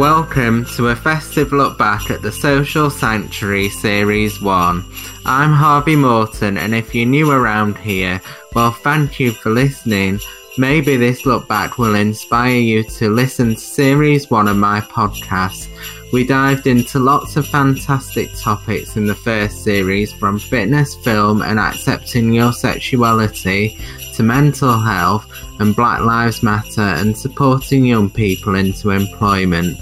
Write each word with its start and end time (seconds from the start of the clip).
Welcome 0.00 0.64
to 0.76 0.88
a 0.88 0.96
festive 0.96 1.52
look 1.52 1.76
back 1.76 2.10
at 2.10 2.22
the 2.22 2.32
Social 2.32 2.88
Sanctuary 2.88 3.68
Series 3.68 4.40
1. 4.40 4.82
I'm 5.26 5.52
Harvey 5.52 5.94
Morton, 5.94 6.56
and 6.56 6.74
if 6.74 6.94
you're 6.94 7.04
new 7.04 7.30
around 7.30 7.76
here, 7.76 8.18
well, 8.54 8.72
thank 8.72 9.20
you 9.20 9.32
for 9.32 9.50
listening. 9.50 10.18
Maybe 10.56 10.96
this 10.96 11.26
look 11.26 11.46
back 11.48 11.76
will 11.76 11.96
inspire 11.96 12.56
you 12.56 12.82
to 12.82 13.10
listen 13.10 13.56
to 13.56 13.60
Series 13.60 14.30
1 14.30 14.48
of 14.48 14.56
my 14.56 14.80
podcast. 14.80 15.68
We 16.14 16.26
dived 16.26 16.66
into 16.66 16.98
lots 16.98 17.36
of 17.36 17.46
fantastic 17.46 18.30
topics 18.34 18.96
in 18.96 19.04
the 19.04 19.14
first 19.14 19.62
series, 19.62 20.14
from 20.14 20.38
fitness, 20.38 20.94
film, 20.94 21.42
and 21.42 21.58
accepting 21.58 22.32
your 22.32 22.54
sexuality 22.54 23.78
to 24.14 24.22
mental 24.22 24.78
health 24.78 25.30
and 25.60 25.76
Black 25.76 26.00
Lives 26.00 26.42
Matter 26.42 26.80
and 26.80 27.16
supporting 27.16 27.84
young 27.84 28.08
people 28.08 28.54
into 28.54 28.90
employment. 28.90 29.78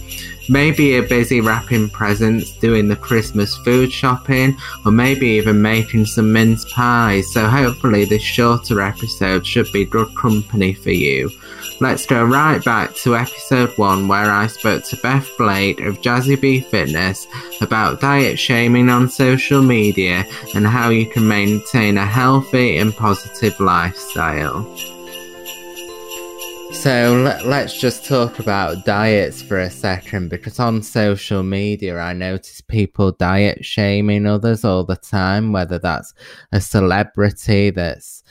Maybe 0.48 0.84
you're 0.86 1.06
busy 1.06 1.40
wrapping 1.40 1.90
presents, 1.90 2.52
doing 2.52 2.88
the 2.88 2.96
Christmas 2.96 3.56
food 3.58 3.92
shopping, 3.92 4.56
or 4.84 4.92
maybe 4.92 5.26
even 5.26 5.60
making 5.60 6.06
some 6.06 6.32
mince 6.32 6.64
pies, 6.72 7.32
so 7.32 7.46
hopefully 7.46 8.06
this 8.06 8.22
shorter 8.22 8.80
episode 8.80 9.46
should 9.46 9.70
be 9.72 9.84
good 9.84 10.14
company 10.16 10.72
for 10.72 10.90
you. 10.90 11.30
Let's 11.80 12.06
go 12.06 12.24
right 12.24 12.64
back 12.64 12.94
to 12.96 13.16
episode 13.16 13.76
1 13.76 14.08
where 14.08 14.30
I 14.30 14.48
spoke 14.48 14.82
to 14.84 14.96
Beth 14.96 15.28
Blade 15.38 15.80
of 15.80 16.00
Jazzy 16.00 16.40
Bee 16.40 16.60
Fitness 16.60 17.26
about 17.60 18.00
diet 18.00 18.38
shaming 18.38 18.88
on 18.88 19.08
social 19.08 19.62
media 19.62 20.24
and 20.54 20.66
how 20.66 20.88
you 20.88 21.06
can 21.06 21.28
maintain 21.28 21.96
a 21.96 22.06
healthy 22.06 22.78
and 22.78 22.96
positive 22.96 23.60
lifestyle. 23.60 24.66
So 26.72 27.14
let, 27.24 27.44
us 27.44 27.80
just 27.80 28.04
talk 28.04 28.38
about 28.38 28.84
diets 28.84 29.42
for 29.42 29.58
a 29.58 29.70
second 29.70 30.28
because 30.28 30.60
on 30.60 30.82
social 30.82 31.42
media 31.42 31.98
I 31.98 32.12
notice 32.12 32.60
people 32.60 33.12
diet 33.12 33.64
shaming 33.64 34.26
others 34.26 34.64
all 34.64 34.84
the 34.84 34.96
time, 34.96 35.52
whether 35.52 35.78
that's 35.78 36.14
a 36.52 36.60
celebrity 36.60 37.70
that's 37.70 38.22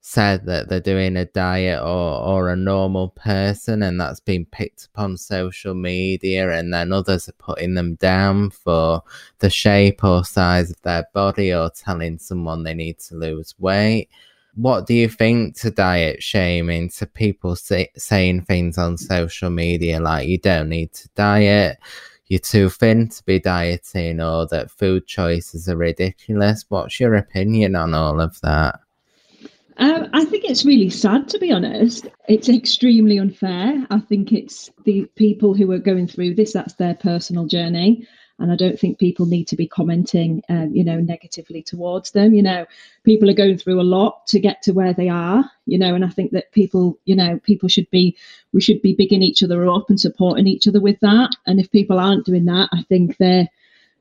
said 0.00 0.44
that 0.46 0.68
they're 0.68 0.80
doing 0.80 1.16
a 1.16 1.24
diet 1.24 1.80
or, 1.80 2.20
or 2.20 2.50
a 2.50 2.56
normal 2.56 3.08
person 3.10 3.82
and 3.82 3.98
that's 3.98 4.20
been 4.20 4.44
picked 4.44 4.88
up 4.92 5.02
on 5.02 5.16
social 5.16 5.72
media 5.72 6.50
and 6.50 6.74
then 6.74 6.92
others 6.92 7.28
are 7.28 7.32
putting 7.32 7.74
them 7.74 7.94
down 7.94 8.50
for 8.50 9.02
the 9.38 9.48
shape 9.48 10.04
or 10.04 10.24
size 10.24 10.70
of 10.70 10.80
their 10.82 11.06
body 11.14 11.54
or 11.54 11.70
telling 11.70 12.18
someone 12.18 12.64
they 12.64 12.74
need 12.74 12.98
to 12.98 13.14
lose 13.14 13.54
weight 13.58 14.08
what 14.56 14.86
do 14.86 14.94
you 14.94 15.08
think 15.08 15.56
to 15.56 15.70
diet 15.70 16.22
shaming 16.22 16.88
to 16.88 17.06
people 17.06 17.56
say, 17.56 17.90
saying 17.96 18.42
things 18.42 18.78
on 18.78 18.96
social 18.96 19.50
media 19.50 20.00
like 20.00 20.28
you 20.28 20.38
don't 20.38 20.68
need 20.68 20.92
to 20.92 21.08
diet 21.14 21.78
you're 22.26 22.38
too 22.38 22.68
thin 22.68 23.08
to 23.08 23.22
be 23.24 23.38
dieting 23.38 24.20
or 24.20 24.46
that 24.46 24.70
food 24.70 25.06
choices 25.06 25.68
are 25.68 25.76
ridiculous 25.76 26.64
what's 26.68 27.00
your 27.00 27.14
opinion 27.14 27.74
on 27.74 27.94
all 27.94 28.20
of 28.20 28.40
that 28.40 28.80
um, 29.76 30.08
I 30.12 30.24
think 30.24 30.44
it's 30.44 30.64
really 30.64 30.88
sad, 30.88 31.28
to 31.30 31.38
be 31.40 31.50
honest. 31.50 32.06
It's 32.28 32.48
extremely 32.48 33.18
unfair. 33.18 33.84
I 33.90 33.98
think 33.98 34.32
it's 34.32 34.70
the 34.84 35.04
people 35.16 35.52
who 35.52 35.72
are 35.72 35.80
going 35.80 36.06
through 36.06 36.36
this, 36.36 36.52
that's 36.52 36.74
their 36.74 36.94
personal 36.94 37.46
journey 37.46 38.06
and 38.38 38.50
I 38.50 38.56
don't 38.56 38.78
think 38.78 38.98
people 38.98 39.26
need 39.26 39.46
to 39.48 39.56
be 39.56 39.68
commenting, 39.68 40.42
um, 40.48 40.74
you 40.74 40.82
know, 40.82 41.00
negatively 41.00 41.62
towards 41.62 42.10
them. 42.10 42.34
You 42.34 42.42
know, 42.42 42.66
people 43.04 43.30
are 43.30 43.34
going 43.34 43.58
through 43.58 43.80
a 43.80 43.82
lot 43.82 44.26
to 44.28 44.40
get 44.40 44.62
to 44.62 44.72
where 44.72 44.92
they 44.92 45.08
are. 45.08 45.48
You 45.66 45.78
know, 45.78 45.94
and 45.94 46.04
I 46.04 46.08
think 46.08 46.32
that 46.32 46.50
people, 46.52 46.98
you 47.04 47.14
know, 47.14 47.38
people 47.44 47.68
should 47.68 47.88
be, 47.90 48.16
we 48.52 48.60
should 48.60 48.82
be 48.82 48.94
bigging 48.94 49.22
each 49.22 49.42
other 49.42 49.68
up 49.68 49.88
and 49.88 50.00
supporting 50.00 50.48
each 50.48 50.66
other 50.66 50.80
with 50.80 50.98
that. 51.00 51.30
And 51.46 51.60
if 51.60 51.70
people 51.70 52.00
aren't 52.00 52.26
doing 52.26 52.44
that, 52.46 52.68
I 52.72 52.82
think 52.82 53.16
they're, 53.18 53.48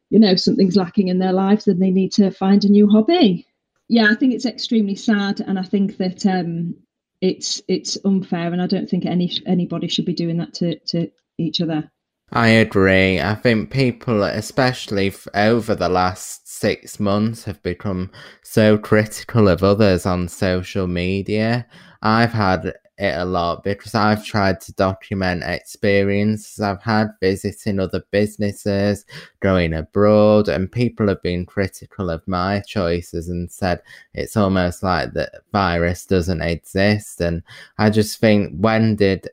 you 0.09 0.19
know, 0.19 0.35
something's 0.35 0.75
lacking 0.75 1.09
in 1.09 1.19
their 1.19 1.33
lives, 1.33 1.67
and 1.67 1.81
they 1.81 1.91
need 1.91 2.11
to 2.13 2.31
find 2.31 2.63
a 2.65 2.69
new 2.69 2.89
hobby. 2.89 3.47
Yeah, 3.87 4.09
I 4.09 4.15
think 4.15 4.33
it's 4.33 4.45
extremely 4.45 4.95
sad, 4.95 5.41
and 5.41 5.59
I 5.59 5.63
think 5.63 5.97
that 5.97 6.25
um, 6.25 6.75
it's 7.21 7.61
it's 7.67 7.97
unfair, 8.03 8.51
and 8.51 8.61
I 8.61 8.67
don't 8.67 8.89
think 8.89 9.05
any 9.05 9.31
anybody 9.45 9.87
should 9.87 10.05
be 10.05 10.13
doing 10.13 10.37
that 10.37 10.53
to 10.55 10.79
to 10.79 11.11
each 11.37 11.61
other. 11.61 11.91
I 12.35 12.47
agree. 12.47 13.19
I 13.21 13.35
think 13.35 13.69
people, 13.69 14.23
especially 14.23 15.07
f- 15.09 15.27
over 15.35 15.75
the 15.75 15.89
last 15.89 16.47
six 16.47 16.99
months, 16.99 17.43
have 17.43 17.61
become 17.61 18.11
so 18.41 18.77
critical 18.77 19.47
of 19.47 19.63
others 19.63 20.05
on 20.07 20.27
social 20.27 20.87
media. 20.87 21.67
I've 22.01 22.33
had 22.33 22.73
it 22.97 23.17
a 23.17 23.25
lot 23.25 23.63
because 23.63 23.93
I've 23.93 24.25
tried 24.25 24.61
to 24.61 24.73
document 24.73 25.43
experiences 25.45 26.59
I've 26.59 26.81
had 26.81 27.09
visiting 27.21 27.79
other 27.79 28.03
businesses, 28.11 29.05
going 29.39 29.73
abroad, 29.73 30.47
and 30.49 30.71
people 30.71 31.07
have 31.09 31.21
been 31.21 31.45
critical 31.45 32.09
of 32.09 32.27
my 32.27 32.61
choices 32.61 33.29
and 33.29 33.51
said 33.51 33.81
it's 34.15 34.35
almost 34.37 34.81
like 34.81 35.13
the 35.13 35.29
virus 35.51 36.05
doesn't 36.07 36.41
exist. 36.41 37.21
And 37.21 37.43
I 37.77 37.89
just 37.91 38.19
think, 38.19 38.55
when 38.57 38.95
did 38.95 39.27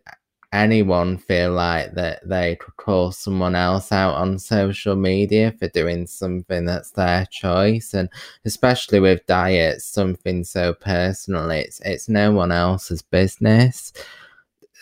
anyone 0.53 1.19
feel 1.19 1.53
like 1.53 1.95
that 1.95 2.29
they 2.29 2.57
could 2.57 2.77
call 2.77 3.13
someone 3.13 3.55
else 3.55 3.93
out 3.93 4.15
on 4.15 4.39
social 4.39 4.97
media 4.97 5.53
for 5.59 5.69
doing 5.69 6.07
something 6.07 6.65
that's 6.65 6.91
their 6.93 7.27
choice? 7.27 7.95
And 7.95 8.09
especially 8.45 9.01
with 9.01 9.27
diets 9.27 9.85
something 9.85 10.45
so 10.45 10.75
personal 10.75 11.51
it's 11.51 11.81
it's 11.81 12.09
no 12.09 12.33
one 12.33 12.53
else's 12.53 13.03
business. 13.03 13.93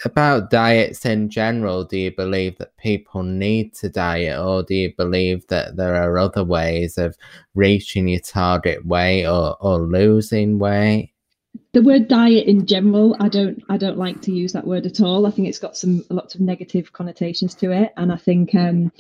About 0.05 0.51
diets 0.51 1.05
in 1.05 1.29
general 1.29 1.85
do 1.85 1.99
you 1.99 2.13
believe 2.15 2.57
that 2.59 2.77
people 2.77 3.25
need 3.25 3.75
to 3.75 3.89
diet 3.89 4.39
or 4.39 4.63
do 4.63 4.75
you 4.75 4.95
believe 4.97 5.47
that 5.49 5.77
there 5.77 5.97
are 5.97 6.19
other 6.19 6.45
ways 6.45 6.99
of 6.99 7.17
reaching 7.55 8.07
your 8.07 8.21
target 8.21 8.87
weight 8.87 9.27
or, 9.27 9.57
or 9.61 9.81
losing 9.81 10.59
weight 10.61 11.13
the 11.79 11.85
word 11.85 12.09
diet 12.09 12.49
in 12.49 12.67
general 12.67 13.15
i 13.21 13.29
don't 13.29 13.63
i 13.69 13.77
don't 13.77 13.97
like 13.97 14.21
to 14.21 14.33
use 14.33 14.53
that 14.53 14.67
word 14.67 14.85
at 14.85 15.01
all. 15.01 15.27
I 15.27 15.31
think 15.31 15.47
it's 15.47 15.61
got 15.61 15.77
some 15.77 16.05
lots 16.11 16.35
of 16.35 16.41
negative 16.41 16.93
connotations 16.93 17.55
to 17.57 17.71
it. 17.71 17.93
And 17.97 18.11
i 18.11 18.17
think 18.17 18.53
um, 18.57 18.91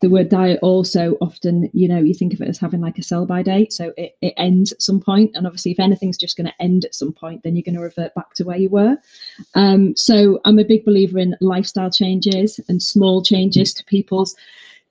the 0.00 0.10
word 0.10 0.28
diet 0.28 0.58
also 0.60 1.16
often 1.20 1.70
you 1.72 1.86
know 1.86 2.00
you 2.00 2.14
think 2.14 2.34
of 2.34 2.40
it 2.40 2.48
as 2.48 2.58
having 2.58 2.80
like 2.80 2.98
a 2.98 3.02
sell 3.04 3.26
by 3.26 3.44
date. 3.44 3.72
So 3.72 3.92
it, 3.96 4.16
it 4.20 4.34
ends 4.36 4.72
at 4.72 4.82
some 4.82 5.00
point. 5.00 5.36
And 5.36 5.46
obviously 5.46 5.70
if 5.70 5.78
anything's 5.78 6.18
just 6.18 6.36
going 6.36 6.48
to 6.48 6.60
end 6.62 6.84
at 6.84 6.96
some 6.96 7.12
point 7.12 7.44
then 7.44 7.54
you're 7.54 7.62
going 7.62 7.76
to 7.76 7.80
revert 7.80 8.12
back 8.16 8.34
to 8.34 8.44
where 8.44 8.58
you 8.58 8.70
were. 8.70 8.96
Um, 9.54 9.94
so 9.94 10.40
i'm 10.44 10.58
a 10.58 10.64
big 10.64 10.84
believer 10.84 11.20
in 11.20 11.36
lifestyle 11.40 11.92
changes 11.92 12.58
and 12.68 12.82
small 12.82 13.22
changes 13.22 13.72
to 13.74 13.84
people's 13.84 14.34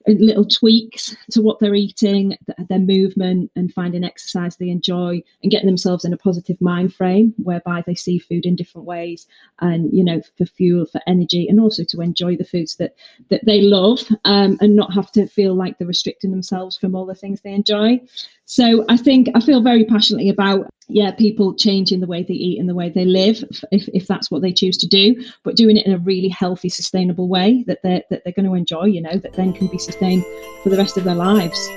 little 0.06 0.44
tweaks 0.44 1.16
to 1.30 1.42
what 1.42 1.58
they're 1.58 1.74
eating, 1.74 2.36
their 2.68 2.78
movement, 2.78 3.50
and 3.56 3.72
finding 3.72 4.04
exercise 4.04 4.56
they 4.56 4.68
enjoy, 4.68 5.22
and 5.42 5.50
getting 5.50 5.66
themselves 5.66 6.04
in 6.04 6.12
a 6.12 6.16
positive 6.16 6.60
mind 6.60 6.94
frame 6.94 7.34
whereby 7.38 7.82
they 7.86 7.94
see 7.94 8.18
food 8.18 8.46
in 8.46 8.56
different 8.56 8.86
ways, 8.86 9.26
and 9.60 9.92
you 9.92 10.04
know, 10.04 10.20
for 10.38 10.46
fuel, 10.46 10.86
for 10.86 11.00
energy, 11.06 11.48
and 11.48 11.60
also 11.60 11.84
to 11.84 12.00
enjoy 12.00 12.36
the 12.36 12.44
foods 12.44 12.76
that 12.76 12.94
that 13.28 13.44
they 13.44 13.60
love, 13.60 14.00
um, 14.24 14.56
and 14.60 14.76
not 14.76 14.94
have 14.94 15.10
to 15.12 15.26
feel 15.26 15.54
like 15.54 15.78
they're 15.78 15.88
restricting 15.88 16.30
themselves 16.30 16.76
from 16.76 16.94
all 16.94 17.06
the 17.06 17.14
things 17.14 17.40
they 17.40 17.52
enjoy. 17.52 18.00
So 18.44 18.84
I 18.88 18.96
think 18.96 19.28
I 19.34 19.40
feel 19.40 19.62
very 19.62 19.84
passionately 19.84 20.28
about 20.28 20.68
yeah 20.88 21.10
people 21.10 21.54
changing 21.54 22.00
the 22.00 22.06
way 22.06 22.22
they 22.22 22.34
eat 22.34 22.58
and 22.58 22.68
the 22.68 22.74
way 22.74 22.88
they 22.88 23.04
live 23.04 23.44
if, 23.72 23.88
if 23.88 24.06
that's 24.06 24.30
what 24.30 24.42
they 24.42 24.52
choose 24.52 24.76
to 24.76 24.86
do 24.86 25.14
but 25.42 25.56
doing 25.56 25.76
it 25.76 25.86
in 25.86 25.92
a 25.92 25.98
really 25.98 26.28
healthy 26.28 26.68
sustainable 26.68 27.28
way 27.28 27.64
that 27.66 27.78
they're 27.82 28.02
that 28.10 28.22
they're 28.24 28.32
going 28.32 28.46
to 28.46 28.54
enjoy 28.54 28.84
you 28.84 29.00
know 29.00 29.16
that 29.16 29.32
then 29.34 29.52
can 29.52 29.66
be 29.66 29.78
sustained 29.78 30.24
for 30.62 30.68
the 30.68 30.76
rest 30.76 30.96
of 30.96 31.04
their 31.04 31.14
lives 31.14 31.68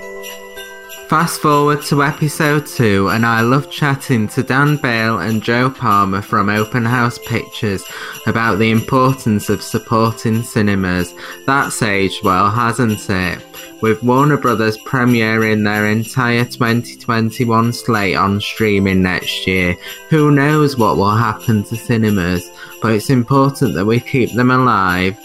Fast 1.10 1.42
forward 1.42 1.82
to 1.86 2.04
episode 2.04 2.68
2, 2.68 3.10
and 3.10 3.26
I 3.26 3.42
love 3.42 3.72
chatting 3.72 4.28
to 4.28 4.44
Dan 4.44 4.78
Bale 4.78 5.18
and 5.18 5.42
Joe 5.42 5.72
Palmer 5.72 6.22
from 6.22 6.50
Open 6.50 6.86
House 6.86 7.18
Pictures 7.26 7.84
about 8.28 8.60
the 8.60 8.70
importance 8.70 9.50
of 9.50 9.64
supporting 9.64 10.44
cinemas. 10.44 11.16
That's 11.48 11.82
aged 11.82 12.24
well, 12.24 12.52
hasn't 12.52 13.10
it? 13.10 13.49
With 13.82 14.04
Warner 14.04 14.38
Brothers 14.38 14.78
premiering 14.80 15.64
their 15.64 15.88
entire 15.88 16.44
2021 16.44 17.74
slate 17.74 18.16
on 18.16 18.42
streaming 18.42 19.02
next 19.02 19.48
year, 19.48 19.76
who 20.10 20.32
knows 20.32 20.78
what 20.78 20.98
will 20.98 21.16
happen 21.16 21.64
to 21.64 21.76
cinemas, 21.76 22.50
but 22.82 22.94
it's 22.94 23.10
important 23.10 23.76
that 23.76 23.86
we 23.86 24.00
keep 24.00 24.34
them 24.34 24.52
alive 24.52 25.18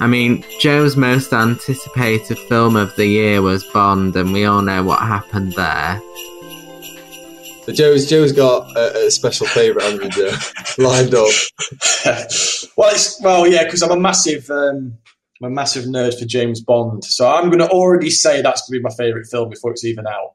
I 0.00 0.06
mean, 0.06 0.44
Joe's 0.60 0.96
most 0.96 1.32
anticipated 1.32 2.38
film 2.38 2.76
of 2.76 2.94
the 2.96 3.06
year 3.06 3.42
was 3.42 3.64
Bond, 3.64 4.14
and 4.16 4.32
we 4.32 4.44
all 4.44 4.62
know 4.62 4.82
what 4.84 5.00
happened 5.00 5.52
there. 5.54 6.00
So 7.64 7.72
Joe's 7.72 8.08
Joe's 8.08 8.32
got 8.32 8.76
a, 8.76 9.06
a 9.06 9.10
special 9.10 9.46
favourite, 9.46 9.84
Andrew 9.84 10.08
Joe, 10.08 10.32
lined 10.78 11.14
up. 11.14 11.28
well, 12.76 12.94
it's 12.94 13.20
well, 13.22 13.46
yeah, 13.46 13.64
because 13.64 13.82
I'm 13.82 13.90
a 13.90 13.98
massive, 13.98 14.48
um, 14.50 14.96
I'm 15.40 15.52
a 15.52 15.54
massive 15.54 15.84
nerd 15.84 16.18
for 16.18 16.24
James 16.24 16.60
Bond, 16.60 17.04
so 17.04 17.28
I'm 17.28 17.46
going 17.46 17.60
to 17.60 17.68
already 17.68 18.10
say 18.10 18.42
that's 18.42 18.62
going 18.62 18.78
to 18.78 18.80
be 18.80 18.82
my 18.82 18.94
favourite 18.94 19.26
film 19.26 19.50
before 19.50 19.70
it's 19.70 19.84
even 19.84 20.06
out. 20.06 20.34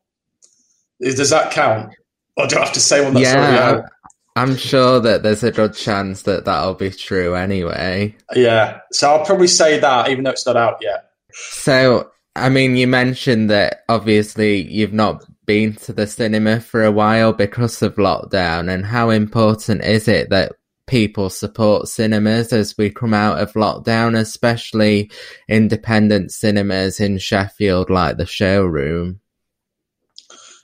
Does 1.02 1.30
that 1.32 1.52
count, 1.52 1.94
or 2.38 2.48
do 2.48 2.58
I 2.58 2.60
have 2.60 2.74
to 2.74 2.80
say 2.80 3.04
one 3.04 3.14
that's 3.14 3.26
yeah, 3.26 3.38
already 3.38 3.58
out? 3.58 3.90
I'm 4.36 4.56
sure 4.56 5.00
that 5.02 5.22
there's 5.22 5.44
a 5.44 5.52
good 5.52 5.74
chance 5.74 6.24
that 6.24 6.46
that'll 6.46 6.76
be 6.76 6.90
true 6.90 7.36
anyway. 7.36 8.16
Yeah, 8.34 8.80
so 8.92 9.12
I'll 9.12 9.26
probably 9.26 9.48
say 9.48 9.80
that, 9.80 10.10
even 10.10 10.24
though 10.24 10.32
it's 10.32 10.46
not 10.46 10.58
out 10.58 10.78
yet. 10.82 11.10
So, 11.34 12.10
I 12.36 12.50
mean, 12.50 12.78
you 12.78 12.88
mentioned 12.88 13.50
that 13.50 13.84
obviously 13.90 14.62
you've 14.72 14.94
not 14.94 15.24
been 15.46 15.76
to 15.76 15.92
the 15.92 16.08
cinema 16.08 16.62
for 16.62 16.84
a 16.84 16.92
while 16.92 17.34
because 17.34 17.82
of 17.82 17.96
lockdown, 17.96 18.74
and 18.74 18.86
how 18.86 19.10
important 19.10 19.84
is 19.84 20.08
it 20.08 20.30
that 20.30 20.54
people 20.88 21.30
support 21.30 21.88
cinemas 21.88 22.52
as 22.52 22.78
we 22.78 22.90
come 22.90 23.14
out 23.14 23.40
of 23.40 23.54
lockdown, 23.54 24.18
especially 24.18 25.12
independent 25.48 26.32
cinemas 26.32 27.00
in 27.00 27.18
Sheffield 27.18 27.90
like 27.90 28.18
the 28.18 28.26
showroom? 28.26 29.20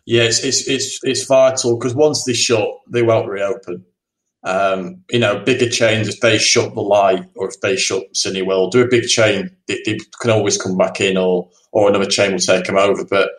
Yeah, 0.05 0.23
it's 0.23 0.43
it's 0.43 0.67
it's, 0.67 0.99
it's 1.03 1.25
vital 1.25 1.77
because 1.77 1.93
once 1.93 2.23
they 2.23 2.33
shut, 2.33 2.69
they 2.89 3.03
won't 3.03 3.29
reopen. 3.29 3.85
Um, 4.43 5.03
you 5.11 5.19
know, 5.19 5.39
bigger 5.39 5.69
chains 5.69 6.07
if 6.07 6.21
they 6.21 6.37
shut 6.37 6.73
the 6.73 6.81
light 6.81 7.25
or 7.35 7.49
if 7.49 7.59
they 7.61 7.75
shut 7.75 8.03
Cineworld, 8.13 8.71
do 8.71 8.81
a 8.81 8.87
big 8.87 9.03
chain, 9.03 9.49
they, 9.67 9.81
they, 9.85 9.99
can 10.21 10.31
always 10.31 10.57
come 10.57 10.77
back 10.77 11.01
in, 11.01 11.17
or 11.17 11.49
or 11.71 11.89
another 11.89 12.05
chain 12.05 12.31
will 12.31 12.39
take 12.39 12.65
them 12.65 12.77
over. 12.77 13.05
But 13.05 13.29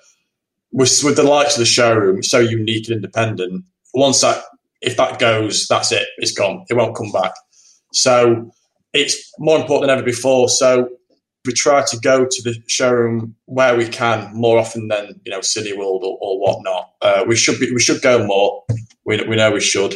with 0.73 1.00
with 1.03 1.17
the 1.17 1.23
likes 1.23 1.55
of 1.55 1.61
the 1.61 1.67
showroom, 1.67 2.23
so 2.23 2.38
unique 2.38 2.87
and 2.88 2.97
independent. 2.97 3.65
Once 3.93 4.21
that 4.21 4.44
if 4.81 4.97
that 4.97 5.19
goes, 5.19 5.67
that's 5.69 5.93
it. 5.93 6.06
It's 6.19 6.32
gone. 6.32 6.65
It 6.69 6.75
won't 6.75 6.97
come 6.97 7.12
back. 7.12 7.32
So 7.93 8.50
it's 8.93 9.32
more 9.38 9.59
important 9.59 9.88
than 9.88 9.99
ever 9.99 10.05
before. 10.05 10.49
So 10.49 10.88
we 11.47 11.53
try 11.53 11.85
to 11.87 11.99
go 11.99 12.27
to 12.27 12.43
the 12.43 12.62
showroom 12.67 13.35
where 13.47 13.77
we 13.77 13.88
can 13.88 14.31
more 14.35 14.59
often 14.59 14.88
than 14.88 15.21
you 15.25 15.32
know 15.32 15.41
Cineworld 15.41 16.03
or, 16.03 16.19
or 16.21 16.41
whatnot. 16.41 16.91
Uh, 17.00 17.25
we 17.27 17.37
should 17.37 17.59
be, 17.59 17.73
we 17.73 17.81
should 17.81 18.03
go 18.03 18.25
more. 18.27 18.65
We, 19.05 19.23
we 19.27 19.37
know 19.37 19.50
we 19.50 19.61
should, 19.61 19.94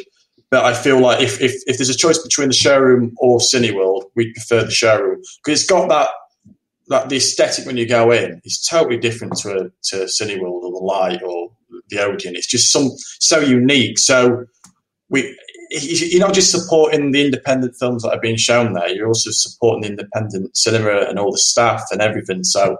but 0.50 0.64
I 0.64 0.72
feel 0.72 1.00
like 1.00 1.20
if, 1.20 1.40
if 1.40 1.52
if 1.66 1.76
there's 1.76 1.90
a 1.90 1.96
choice 1.96 2.18
between 2.18 2.48
the 2.48 2.54
showroom 2.54 3.14
or 3.18 3.38
Cineworld, 3.38 4.04
we 4.16 4.32
prefer 4.32 4.64
the 4.64 4.70
showroom 4.70 5.20
because 5.44 5.60
it's 5.60 5.70
got 5.70 5.88
that 5.88 6.08
that 6.88 7.08
the 7.08 7.16
aesthetic 7.16 7.66
when 7.66 7.76
you 7.76 7.86
go 7.86 8.10
in 8.10 8.40
is 8.44 8.60
totally 8.60 8.96
different 8.96 9.36
to 9.38 9.50
a, 9.50 9.70
to 9.82 10.04
Cineworld 10.04 10.62
or 10.62 10.72
the 10.72 10.84
Light 10.84 11.22
or 11.22 11.50
the 11.88 11.98
Odeon. 11.98 12.36
It's 12.36 12.46
just 12.46 12.72
some 12.72 12.90
so 13.20 13.38
unique. 13.40 13.98
So 13.98 14.46
we 15.10 15.38
you're 15.70 16.20
not 16.20 16.34
just 16.34 16.50
supporting 16.50 17.10
the 17.10 17.24
independent 17.24 17.74
films 17.76 18.02
that 18.02 18.12
are 18.12 18.20
being 18.20 18.36
shown 18.36 18.74
there. 18.74 18.88
You're 18.88 19.08
also 19.08 19.30
supporting 19.30 19.82
the 19.82 19.88
independent 19.88 20.56
cinema 20.56 21.06
and 21.08 21.18
all 21.18 21.32
the 21.32 21.38
staff 21.38 21.82
and 21.90 22.00
everything. 22.00 22.44
So 22.44 22.76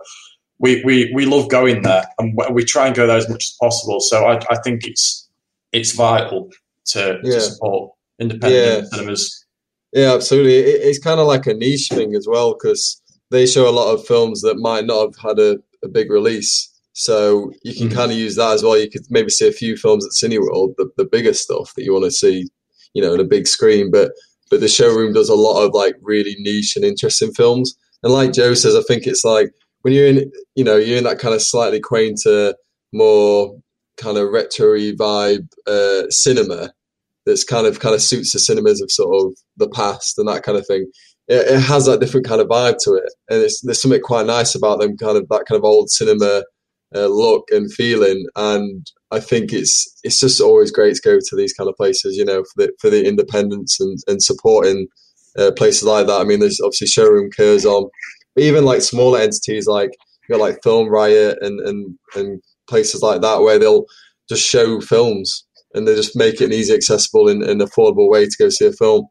we 0.59 0.83
we, 0.85 1.13
we 1.15 1.27
love 1.27 1.49
going 1.49 1.83
there, 1.83 2.05
and 2.19 2.39
we 2.53 2.65
try 2.65 2.87
and 2.87 2.95
go 2.95 3.07
there 3.07 3.17
as 3.17 3.29
much 3.29 3.45
as 3.45 3.57
possible. 3.61 4.01
So 4.01 4.27
I, 4.27 4.41
I 4.51 4.57
think 4.63 4.87
it's 4.87 5.29
it's 5.73 5.93
vital 5.93 6.51
to, 6.87 7.19
yeah. 7.23 7.35
to 7.35 7.41
support 7.41 7.93
independent 8.19 8.85
yeah. 8.85 8.89
cinemas. 8.89 9.47
Yeah, 9.93 10.15
absolutely. 10.15 10.59
It, 10.59 10.83
it's 10.83 10.99
kind 10.99 11.21
of 11.21 11.27
like 11.27 11.47
a 11.47 11.55
niche 11.55 11.89
thing 11.89 12.15
as 12.15 12.27
well 12.29 12.55
because 12.55 13.01
they 13.31 13.47
show 13.47 13.69
a 13.69 13.71
lot 13.71 13.93
of 13.93 14.07
films 14.07 14.41
that 14.43 14.57
might 14.57 14.87
not 14.87 15.07
have 15.07 15.17
had 15.17 15.39
a, 15.39 15.59
a 15.83 15.89
big 15.89 16.11
release. 16.11 16.71
So 16.95 17.53
you 17.65 17.75
can 17.75 17.89
mm. 17.89 17.95
kind 17.95 18.13
of 18.13 18.17
use 18.17 18.37
that 18.37 18.53
as 18.53 18.63
well. 18.63 18.79
You 18.79 18.89
could 18.89 19.03
maybe 19.11 19.29
see 19.29 19.49
a 19.49 19.53
few 19.53 19.77
films 19.77 20.07
at 20.07 20.13
Cineworld, 20.13 20.75
the, 20.77 20.89
the 20.97 21.05
bigger 21.05 21.35
stuff 21.35 21.73
that 21.75 21.85
you 21.85 21.93
want 21.93 22.05
to 22.05 22.11
see, 22.11 22.49
you 22.95 23.03
know, 23.03 23.13
on 23.13 23.21
a 23.21 23.25
big 23.25 23.47
screen. 23.47 23.91
But 23.91 24.13
but 24.51 24.61
the 24.61 24.69
showroom 24.69 25.13
does 25.13 25.29
a 25.29 25.35
lot 25.35 25.63
of 25.63 25.75
like 25.75 25.97
really 26.01 26.37
niche 26.39 26.77
and 26.77 26.85
interesting 26.85 27.33
films. 27.33 27.75
And 28.03 28.13
like 28.13 28.33
Joe 28.33 28.55
says, 28.55 28.77
I 28.77 28.83
think 28.83 29.07
it's 29.07 29.25
like 29.25 29.51
when 29.83 29.93
you're 29.93 30.07
in, 30.07 30.31
you 30.55 30.63
know, 30.63 30.77
you're 30.77 30.99
in 30.99 31.05
that 31.05 31.19
kind 31.19 31.35
of 31.35 31.43
slightly 31.43 31.81
quainter, 31.81 32.55
more 32.93 33.57
kind 33.97 34.17
of 34.17 34.31
retro 34.31 34.77
vibe 34.77 35.49
uh, 35.67 36.09
cinema 36.11 36.73
that's 37.27 37.43
kind 37.43 37.67
of 37.67 37.81
kind 37.81 37.95
of 37.95 38.03
suits 38.03 38.33
the 38.33 38.39
cinemas 38.39 38.81
of 38.81 38.91
sort 38.91 39.25
of 39.25 39.37
the 39.57 39.69
past 39.69 40.19
and 40.19 40.29
that 40.29 40.45
kind 40.45 40.59
of 40.59 40.67
thing. 40.67 40.87
It, 41.27 41.55
it 41.55 41.61
has 41.61 41.87
that 41.87 42.01
different 42.01 42.27
kind 42.27 42.41
of 42.41 42.47
vibe 42.47 42.77
to 42.85 42.95
it, 42.95 43.13
and 43.29 43.41
there's 43.41 43.83
something 43.83 44.01
quite 44.01 44.27
nice 44.27 44.55
about 44.55 44.79
them, 44.79 44.97
kind 44.97 45.17
of 45.17 45.27
that 45.31 45.47
kind 45.49 45.59
of 45.59 45.65
old 45.65 45.91
cinema 45.91 46.45
uh, 46.95 47.07
look 47.07 47.45
and 47.51 47.73
feeling. 47.73 48.27
And 48.37 48.87
I 49.11 49.21
think 49.21 49.53
it's 49.53 49.99
it's 50.03 50.21
just 50.21 50.41
always 50.41 50.71
great 50.71 50.95
to 50.97 51.03
go 51.03 51.19
to 51.19 51.37
these 51.37 51.53
kind 51.53 51.69
of 51.69 51.77
places, 51.77 52.17
you 52.17 52.25
know, 52.25 52.45
for 52.45 52.65
the 52.65 52.73
for 52.81 52.91
the 52.91 53.07
independence 53.07 53.81
and, 53.81 53.99
and 54.07 54.23
supporting 54.23 54.87
uh, 55.39 55.53
places 55.57 55.85
like 55.85 56.07
that. 56.07 56.21
I 56.21 56.25
mean, 56.25 56.41
there's 56.41 56.61
obviously 56.61 56.87
showroom 56.87 57.31
Curzon, 57.31 57.89
but 58.35 58.45
even 58.45 58.65
like 58.65 58.83
smaller 58.83 59.21
entities 59.21 59.67
like 59.67 59.91
you 60.29 60.35
got 60.35 60.41
like 60.43 60.63
Film 60.63 60.89
Riot 60.89 61.39
and 61.41 61.61
and 61.61 61.99
and 62.15 62.43
places 62.67 63.03
like 63.03 63.21
that 63.21 63.41
where 63.41 63.59
they'll 63.59 63.85
just 64.29 64.49
show 64.49 64.81
films 64.81 65.45
and 65.75 65.87
they 65.87 65.95
just 65.95 66.17
make 66.17 66.41
it 66.41 66.47
an 66.47 66.53
easy, 66.53 66.73
accessible, 66.73 67.29
and, 67.29 67.43
and 67.43 67.61
affordable 67.61 68.09
way 68.09 68.27
to 68.27 68.37
go 68.39 68.49
see 68.49 68.67
a 68.67 68.73
film. 68.73 69.07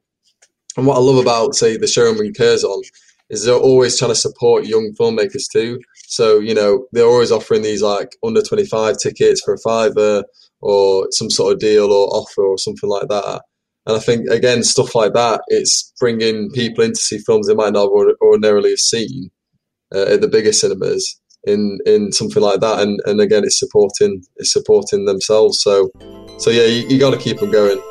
And 0.78 0.88
what 0.88 0.96
I 0.96 1.02
love 1.02 1.18
about, 1.18 1.56
say, 1.56 1.78
the 1.78 1.88
showroom 1.88 2.20
in 2.22 2.34
Curzon 2.34 2.82
is 3.30 3.46
they're 3.46 3.56
always 3.56 3.98
trying 3.98 4.12
to 4.12 4.16
support 4.16 4.66
young 4.66 4.94
filmmakers 5.00 5.52
too. 5.52 5.80
So, 6.08 6.40
you 6.40 6.54
know, 6.54 6.88
they're 6.92 7.06
always 7.06 7.32
offering 7.32 7.62
these 7.62 7.82
like 7.82 8.10
under 8.24 8.42
25 8.42 8.98
tickets 8.98 9.42
for 9.44 9.54
a 9.54 9.60
fiver 9.60 10.24
or 10.62 11.08
some 11.12 11.30
sort 11.30 11.54
of 11.54 11.60
deal 11.60 11.92
or 11.92 12.08
offer 12.08 12.44
or 12.44 12.58
something 12.58 12.90
like 12.90 13.08
that. 13.10 13.42
And 13.86 13.98
I 13.98 14.00
think, 14.00 14.30
again, 14.30 14.64
stuff 14.64 14.96
like 14.96 15.14
that, 15.14 15.42
it's 15.48 15.92
bringing 16.00 16.50
people 16.52 16.84
in 16.84 16.92
to 16.92 17.00
see 17.00 17.18
films 17.18 17.48
they 17.48 17.56
might 17.56 17.74
not 17.74 17.90
ordinarily 18.22 18.70
have 18.70 18.80
seen 18.80 19.30
uh, 19.94 20.14
at 20.14 20.22
the 20.22 20.28
bigger 20.28 20.54
cinemas 20.54 21.20
in 21.46 21.80
in 21.86 22.12
something 22.14 22.42
like 22.42 22.62
that. 22.62 22.80
And, 22.80 23.00
and 23.06 23.20
again, 23.20 23.44
it's 23.44 23.60
supporting 23.60 24.24
it's 24.38 24.54
supporting 24.54 25.06
themselves. 25.06 25.62
So, 25.62 25.90
so 26.38 26.50
yeah, 26.50 26.66
you, 26.66 26.88
you 26.88 27.00
got 27.00 27.12
to 27.12 27.18
keep 27.18 27.40
them 27.40 27.52
going. 27.52 27.82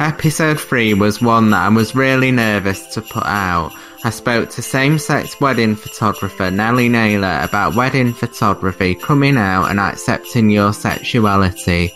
Episode 0.00 0.60
3 0.60 0.94
was 0.94 1.20
one 1.20 1.50
that 1.50 1.66
I 1.66 1.68
was 1.68 1.96
really 1.96 2.30
nervous 2.30 2.86
to 2.94 3.02
put 3.02 3.26
out. 3.26 3.72
I 4.04 4.10
spoke 4.10 4.50
to 4.50 4.62
same-sex 4.62 5.40
wedding 5.40 5.74
photographer 5.74 6.52
Nellie 6.52 6.88
Naylor 6.88 7.40
about 7.42 7.74
wedding 7.74 8.12
photography 8.12 8.94
coming 8.94 9.36
out 9.36 9.70
and 9.70 9.80
accepting 9.80 10.50
your 10.50 10.72
sexuality. 10.72 11.92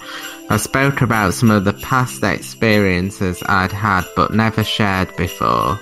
I 0.51 0.57
spoke 0.57 1.01
about 1.01 1.35
some 1.35 1.51
of 1.51 1.65
the 1.65 1.75
past 1.75 2.25
experiences 2.25 3.41
I'd 3.47 3.71
had 3.71 4.05
but 4.17 4.35
never 4.35 4.65
shared 4.65 5.17
before. 5.17 5.79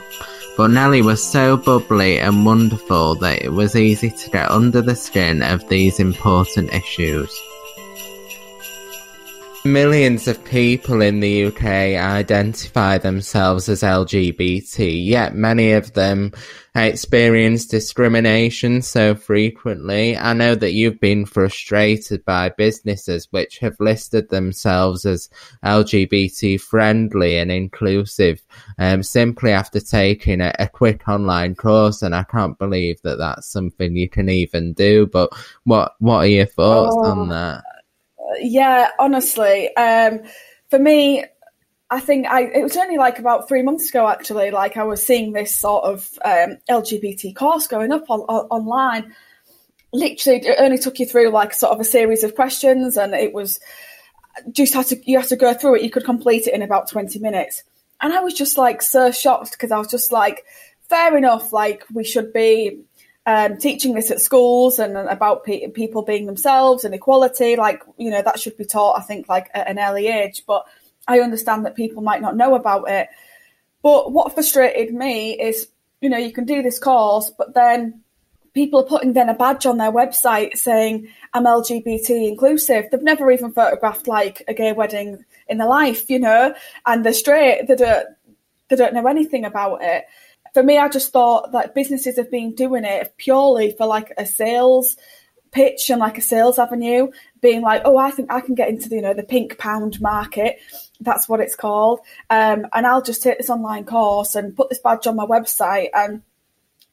But 0.59 0.71
Nellie 0.71 1.01
was 1.01 1.23
so 1.23 1.57
bubbly 1.57 2.19
and 2.19 2.45
wonderful 2.45 3.15
that 3.17 3.43
it 3.43 3.53
was 3.53 3.75
easy 3.75 4.11
to 4.11 4.31
get 4.31 4.51
under 4.51 4.83
the 4.83 4.97
skin 4.97 5.43
of 5.43 5.67
these 5.71 5.99
important 5.99 6.75
issues. 6.75 7.35
Millions 9.63 10.27
of 10.27 10.43
people 10.45 11.03
in 11.03 11.21
the 11.21 11.45
UK 11.45 11.65
identify 11.65 12.97
themselves 12.97 13.69
as 13.69 13.83
LGBT, 13.83 15.05
yet 15.07 15.35
many 15.35 15.73
of 15.73 15.93
them 15.93 16.33
experience 16.75 17.67
discrimination 17.67 18.81
so 18.81 19.15
frequently. 19.15 20.17
I 20.17 20.33
know 20.33 20.55
that 20.55 20.73
you've 20.73 20.99
been 20.99 21.27
frustrated 21.27 22.25
by 22.25 22.49
businesses 22.49 23.29
which 23.33 23.59
have 23.59 23.77
listed 23.81 24.31
themselves 24.31 25.05
as 25.05 25.29
LGBT 25.63 26.59
friendly 26.59 27.37
and 27.37 27.53
inclusive 27.53 28.43
um, 28.79 29.03
simply 29.03 29.53
after 29.53 29.79
taking 29.79 30.41
a, 30.41 30.55
a 30.59 30.69
quick 30.69 31.07
online 31.07 31.55
course, 31.55 32.01
and 32.01 32.15
I 32.15 32.23
can't 32.23 32.59
believe 32.59 33.03
that 33.03 33.19
that's 33.19 33.53
something 33.53 33.95
you 33.95 34.09
can 34.09 34.31
even 34.31 34.73
do. 34.73 35.07
But 35.07 35.31
what 35.65 35.97
what 35.99 36.25
are 36.25 36.27
your 36.27 36.47
thoughts 36.47 36.97
oh. 36.99 37.11
on 37.11 37.29
that? 37.29 37.63
Yeah, 38.39 38.91
honestly, 38.99 39.75
um, 39.77 40.21
for 40.69 40.79
me, 40.79 41.25
I 41.91 41.99
think 41.99 42.27
I 42.29 42.43
it 42.43 42.63
was 42.63 42.77
only 42.77 42.99
like 42.99 43.19
about 43.19 43.49
three 43.49 43.63
months 43.63 43.89
ago 43.89 44.09
actually. 44.09 44.53
Like 44.53 44.77
I 44.77 44.85
was 44.85 45.05
seeing 45.05 45.33
this 45.33 45.57
sort 45.57 45.85
of 45.85 46.09
um, 46.25 46.59
LGBT 46.69 47.35
course 47.35 47.67
going 47.67 47.91
up 47.91 48.09
on, 48.09 48.21
on, 48.21 48.47
online. 48.47 49.15
Literally, 49.93 50.39
it 50.47 50.57
only 50.61 50.79
took 50.79 51.01
you 51.01 51.07
through 51.07 51.31
like 51.31 51.53
sort 51.53 51.73
of 51.73 51.81
a 51.81 51.85
series 51.85 52.23
of 52.23 52.37
questions, 52.37 52.97
and 52.97 53.13
it 53.13 53.33
was 53.33 53.59
just 54.53 54.73
had 54.73 54.87
to 54.87 55.11
you 55.11 55.19
had 55.19 55.29
to 55.29 55.37
go 55.37 55.53
through 55.53 55.77
it. 55.77 55.83
You 55.83 55.91
could 55.91 56.05
complete 56.05 56.47
it 56.47 56.55
in 56.55 56.63
about 56.63 56.89
twenty 56.89 57.19
minutes, 57.19 57.65
and 58.01 58.13
I 58.13 58.21
was 58.21 58.35
just 58.35 58.57
like 58.57 58.83
so 58.83 59.11
shocked 59.11 59.53
because 59.53 59.73
I 59.73 59.79
was 59.79 59.89
just 59.89 60.13
like, 60.13 60.45
fair 60.89 61.17
enough. 61.17 61.53
Like 61.53 61.85
we 61.93 62.05
should 62.05 62.33
be 62.33 62.83
um, 63.27 63.59
teaching 63.59 63.95
this 63.95 64.11
at 64.11 64.21
schools 64.21 64.79
and 64.79 64.97
about 64.97 65.45
pe- 65.45 65.69
people 65.69 66.03
being 66.03 66.27
themselves 66.27 66.85
and 66.85 66.95
equality, 66.95 67.57
like, 67.57 67.83
you 67.99 68.11
know, 68.11 68.23
that 68.23 68.41
should 68.41 68.57
be 68.57 68.65
taught, 68.65 68.99
I 68.99 69.03
think, 69.03 69.29
like 69.29 69.51
at 69.55 69.69
an 69.69 69.79
early 69.79 70.09
age. 70.09 70.45
But 70.47 70.67
I 71.07 71.21
understand 71.21 71.67
that 71.67 71.77
people 71.77 72.03
might 72.03 72.23
not 72.23 72.37
know 72.37 72.55
about 72.55 72.89
it. 72.89 73.09
But 73.83 74.13
what 74.13 74.35
frustrated 74.35 74.95
me 74.95 75.39
is, 75.39 75.69
you 76.01 76.09
know, 76.09 76.19
you 76.19 76.33
can 76.33 76.45
do 76.45 76.63
this 76.63 76.79
course, 76.79 77.31
but 77.37 77.55
then 77.55 78.03
people 78.55 78.81
are 78.81 78.87
putting 78.87 79.13
then 79.13 79.29
a 79.29 79.35
badge 79.35 79.67
on 79.67 79.77
their 79.77 79.93
website 79.93 80.57
saying, 80.57 81.09
I'm 81.33 81.45
LGBT 81.45 82.29
inclusive. 82.29 82.87
They've 82.91 83.03
never 83.03 83.31
even 83.31 83.53
photographed 83.53 84.09
like 84.09 84.43
a 84.49 84.55
gay 84.55 84.73
wedding 84.73 85.25
in 85.47 85.59
their 85.59 85.69
life, 85.69 86.09
you 86.09 86.19
know, 86.19 86.55
and 86.87 87.05
they're 87.05 87.13
straight. 87.13 87.67
They 87.69 87.77
don't, 87.77 88.09
they 88.69 88.77
don't 88.77 88.95
know 88.95 89.07
anything 89.07 89.45
about 89.45 89.83
it 89.83 90.05
for 90.55 90.63
me, 90.63 90.79
I 90.79 90.89
just 90.89 91.13
thought 91.13 91.53
that 91.53 91.75
businesses 91.75 92.17
have 92.17 92.31
been 92.31 92.55
doing 92.55 92.85
it 92.85 93.15
purely 93.17 93.73
for 93.73 93.87
like 93.87 94.13
a 94.17 94.27
sales 94.27 94.97
pitch 95.53 95.91
and 95.91 96.01
like 96.01 96.17
a 96.17 96.23
sales 96.23 96.59
avenue, 96.59 97.09
being 97.41 97.63
like, 97.63 97.83
oh, 97.85 97.97
I 97.97 98.11
think 98.11 98.31
I 98.31 98.41
can 98.41 98.55
get 98.55 98.69
into 98.69 98.89
the, 98.89 98.97
you 98.97 99.03
know, 99.03 99.15
the 99.15 99.23
pink 99.23 99.59
pound 99.59 100.01
market. 100.01 100.59
That's 101.01 101.29
what 101.29 101.41
it's 101.41 101.57
called. 101.57 102.01
Um, 102.29 102.67
and 102.73 102.87
I'll 102.87 103.03
just 103.03 103.23
take 103.23 103.39
this 103.39 103.51
online 103.51 103.85
course 103.85 104.35
and 104.35 104.55
put 104.55 104.69
this 104.69 104.79
badge 104.79 105.07
on 105.07 105.17
my 105.17 105.27
website 105.27 105.89
and, 105.95 106.23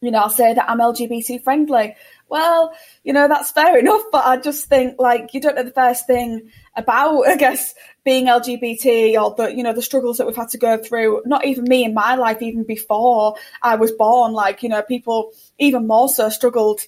you 0.01 0.11
know, 0.11 0.19
I'll 0.19 0.29
say 0.29 0.53
that 0.53 0.69
I'm 0.69 0.79
LGBT 0.79 1.43
friendly. 1.43 1.95
Well, 2.29 2.73
you 3.03 3.13
know, 3.13 3.27
that's 3.27 3.51
fair 3.51 3.79
enough, 3.79 4.03
but 4.11 4.25
I 4.25 4.37
just 4.37 4.65
think 4.65 4.99
like 4.99 5.33
you 5.33 5.41
don't 5.41 5.55
know 5.55 5.63
the 5.63 5.71
first 5.71 6.05
thing 6.05 6.51
about, 6.75 7.23
I 7.27 7.37
guess, 7.37 7.73
being 8.03 8.27
LGBT 8.27 9.21
or 9.21 9.35
the, 9.35 9.55
you 9.55 9.63
know, 9.63 9.73
the 9.73 9.81
struggles 9.81 10.17
that 10.17 10.27
we've 10.27 10.35
had 10.35 10.49
to 10.49 10.57
go 10.57 10.77
through. 10.77 11.23
Not 11.25 11.45
even 11.45 11.65
me 11.65 11.83
in 11.83 11.93
my 11.93 12.15
life, 12.15 12.41
even 12.41 12.63
before 12.63 13.35
I 13.61 13.75
was 13.75 13.91
born, 13.91 14.33
like, 14.33 14.63
you 14.63 14.69
know, 14.69 14.81
people 14.81 15.31
even 15.57 15.87
more 15.87 16.09
so 16.09 16.29
struggled 16.29 16.81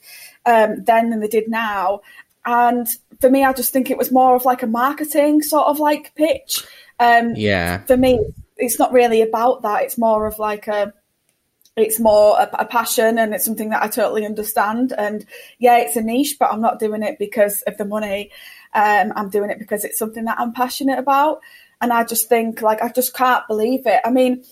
um, 0.46 0.84
then 0.84 1.10
than 1.10 1.20
they 1.20 1.28
did 1.28 1.50
now. 1.50 2.02
And 2.46 2.88
for 3.20 3.30
me, 3.30 3.44
I 3.44 3.54
just 3.54 3.74
think 3.74 3.90
it 3.90 3.98
was 3.98 4.12
more 4.12 4.36
of 4.36 4.46
like 4.46 4.64
a 4.64 4.68
marketing 4.68 5.42
sort 5.42 5.68
of 5.68 5.80
like 5.80 6.16
pitch. 6.16 6.64
Um, 7.00 7.36
yeah. 7.36 7.84
For 7.84 7.98
me, 7.98 8.20
it's 8.58 8.80
not 8.80 8.92
really 8.92 9.22
about 9.22 9.62
that. 9.64 9.84
It's 9.84 9.98
more 9.98 10.26
of 10.26 10.40
like 10.40 10.68
a, 10.68 10.94
it's 11.80 12.00
more 12.00 12.40
a, 12.40 12.50
a, 12.60 12.66
passion 12.66 13.18
and 13.18 13.34
it's 13.34 13.46
something 13.46 13.70
that 13.70 13.84
I 13.84 13.88
totally 13.88 14.26
understand. 14.26 14.94
And 14.98 15.26
yeah, 15.58 15.78
it's 15.78 15.96
a 15.96 16.02
niche, 16.02 16.38
but 16.40 16.52
I'm 16.52 16.62
not 16.62 16.80
doing 16.80 17.04
it 17.04 17.18
because 17.20 17.62
of 17.64 17.78
the 17.78 17.86
money. 17.86 18.32
Um, 18.74 19.14
I'm 19.16 19.30
doing 19.30 19.50
it 19.50 19.60
because 19.60 19.84
it's 19.84 19.98
something 19.98 20.26
that 20.26 20.40
I'm 20.40 20.54
passionate 20.54 21.00
about. 21.00 21.42
And 21.82 21.94
I 21.94 22.04
just 22.04 22.28
think, 22.30 22.62
like, 22.62 22.82
I 22.82 22.90
just 22.90 23.14
can't 23.14 23.48
believe 23.48 23.88
it. 23.88 24.02
I 24.04 24.12
mean, 24.12 24.44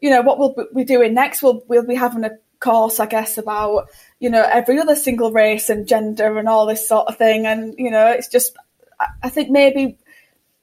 you 0.00 0.10
know, 0.10 0.22
what 0.22 0.38
we'll 0.38 0.54
be 0.74 0.84
doing 0.84 1.14
next, 1.14 1.42
we'll, 1.42 1.62
we'll 1.68 1.86
be 1.86 1.94
having 1.94 2.24
a 2.24 2.38
course, 2.58 2.98
I 2.98 3.06
guess, 3.06 3.38
about, 3.38 3.88
you 4.18 4.30
know, 4.30 4.42
every 4.42 4.78
other 4.78 4.96
single 4.96 5.30
race 5.32 5.70
and 5.70 5.86
gender 5.86 6.38
and 6.38 6.48
all 6.48 6.66
this 6.66 6.88
sort 6.88 7.08
of 7.08 7.16
thing. 7.18 7.46
And, 7.46 7.74
you 7.78 7.90
know, 7.90 8.08
it's 8.08 8.28
just, 8.28 8.56
I 9.22 9.28
think 9.28 9.50
maybe 9.50 9.98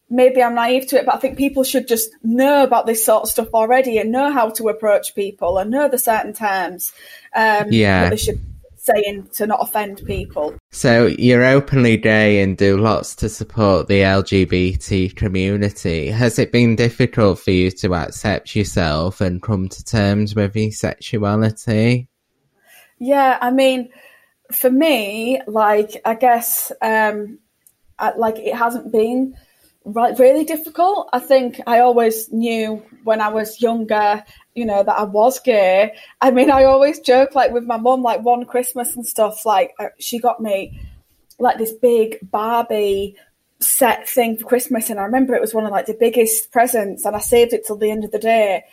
maybe 0.10 0.42
I'm 0.42 0.56
naive 0.56 0.88
to 0.88 0.98
it, 0.98 1.06
but 1.06 1.16
I 1.16 1.20
think 1.20 1.38
people 1.38 1.64
should 1.64 1.88
just 1.88 2.10
know 2.24 2.64
about 2.64 2.86
this 2.86 3.06
sort 3.06 3.24
of 3.24 3.30
stuff 3.30 3.50
already 3.54 3.98
and 3.98 4.12
know 4.12 4.32
how 4.32 4.50
to 4.52 4.70
approach 4.70 5.16
people 5.16 5.58
and 5.58 5.72
know 5.72 5.88
the 5.88 5.98
certain 5.98 6.34
terms. 6.34 6.92
Um, 7.36 7.68
yeah. 7.70 8.10
they 8.10 8.18
should 8.18 8.40
say 8.80 8.94
saying 9.04 9.28
to 9.34 9.48
not 9.48 9.60
offend 9.62 10.02
people. 10.06 10.56
So 10.72 11.08
you're 11.08 11.46
openly 11.46 11.98
gay 11.98 12.42
and 12.42 12.58
do 12.58 12.78
lots 12.78 13.16
to 13.18 13.30
support 13.30 13.88
the 13.88 14.02
LGBT 14.02 15.16
community. 15.16 16.08
Has 16.08 16.40
it 16.40 16.52
been 16.52 16.76
difficult 16.76 17.40
for 17.40 17.52
you 17.52 17.72
to 17.72 17.94
accept 17.96 18.56
yourself 18.56 19.22
and 19.22 19.42
come 19.42 19.70
to 19.70 19.84
terms 19.84 20.36
with 20.36 20.56
your 20.56 20.72
sexuality? 20.72 22.08
Yeah, 23.00 23.38
I 23.40 23.52
mean, 23.52 23.90
for 24.52 24.70
me, 24.70 25.42
like 25.48 26.02
I 26.06 26.16
guess, 26.16 26.72
um, 26.82 27.40
I, 27.98 28.16
like 28.16 28.38
it 28.40 28.56
hasn't 28.56 28.92
been 28.92 29.36
really 29.94 30.44
difficult. 30.44 31.10
I 31.14 31.20
think 31.20 31.62
I 31.68 31.80
always 31.80 32.32
knew 32.32 32.84
when 33.04 33.22
I 33.22 33.30
was 33.30 33.62
younger, 33.62 34.24
you 34.56 34.66
know, 34.66 34.84
that 34.84 35.00
I 35.00 35.04
was 35.04 35.40
gay. 35.40 35.94
I 36.22 36.32
mean, 36.32 36.52
I 36.52 36.66
always 36.66 37.00
joke 37.00 37.36
like 37.36 37.52
with 37.52 37.64
my 37.64 37.78
mum, 37.78 38.02
like 38.02 38.22
one 38.22 38.46
Christmas 38.46 38.96
and 38.96 39.06
stuff, 39.06 39.46
like 39.46 39.74
uh, 39.80 39.88
she 40.00 40.20
got 40.20 40.42
me 40.42 40.80
like 41.40 41.58
this 41.58 41.72
big 41.72 42.18
Barbie 42.22 43.16
set 43.60 44.08
thing 44.08 44.38
for 44.38 44.46
Christmas. 44.46 44.90
And 44.90 45.00
I 45.00 45.04
remember 45.04 45.34
it 45.34 45.42
was 45.42 45.54
one 45.54 45.66
of 45.66 45.72
like 45.72 45.86
the 45.86 45.98
biggest 46.00 46.52
presents 46.52 47.06
and 47.06 47.16
I 47.16 47.20
saved 47.20 47.54
it 47.54 47.66
till 47.66 47.78
the 47.78 47.92
end 47.92 48.04
of 48.04 48.12
the 48.12 48.20
day. 48.20 48.64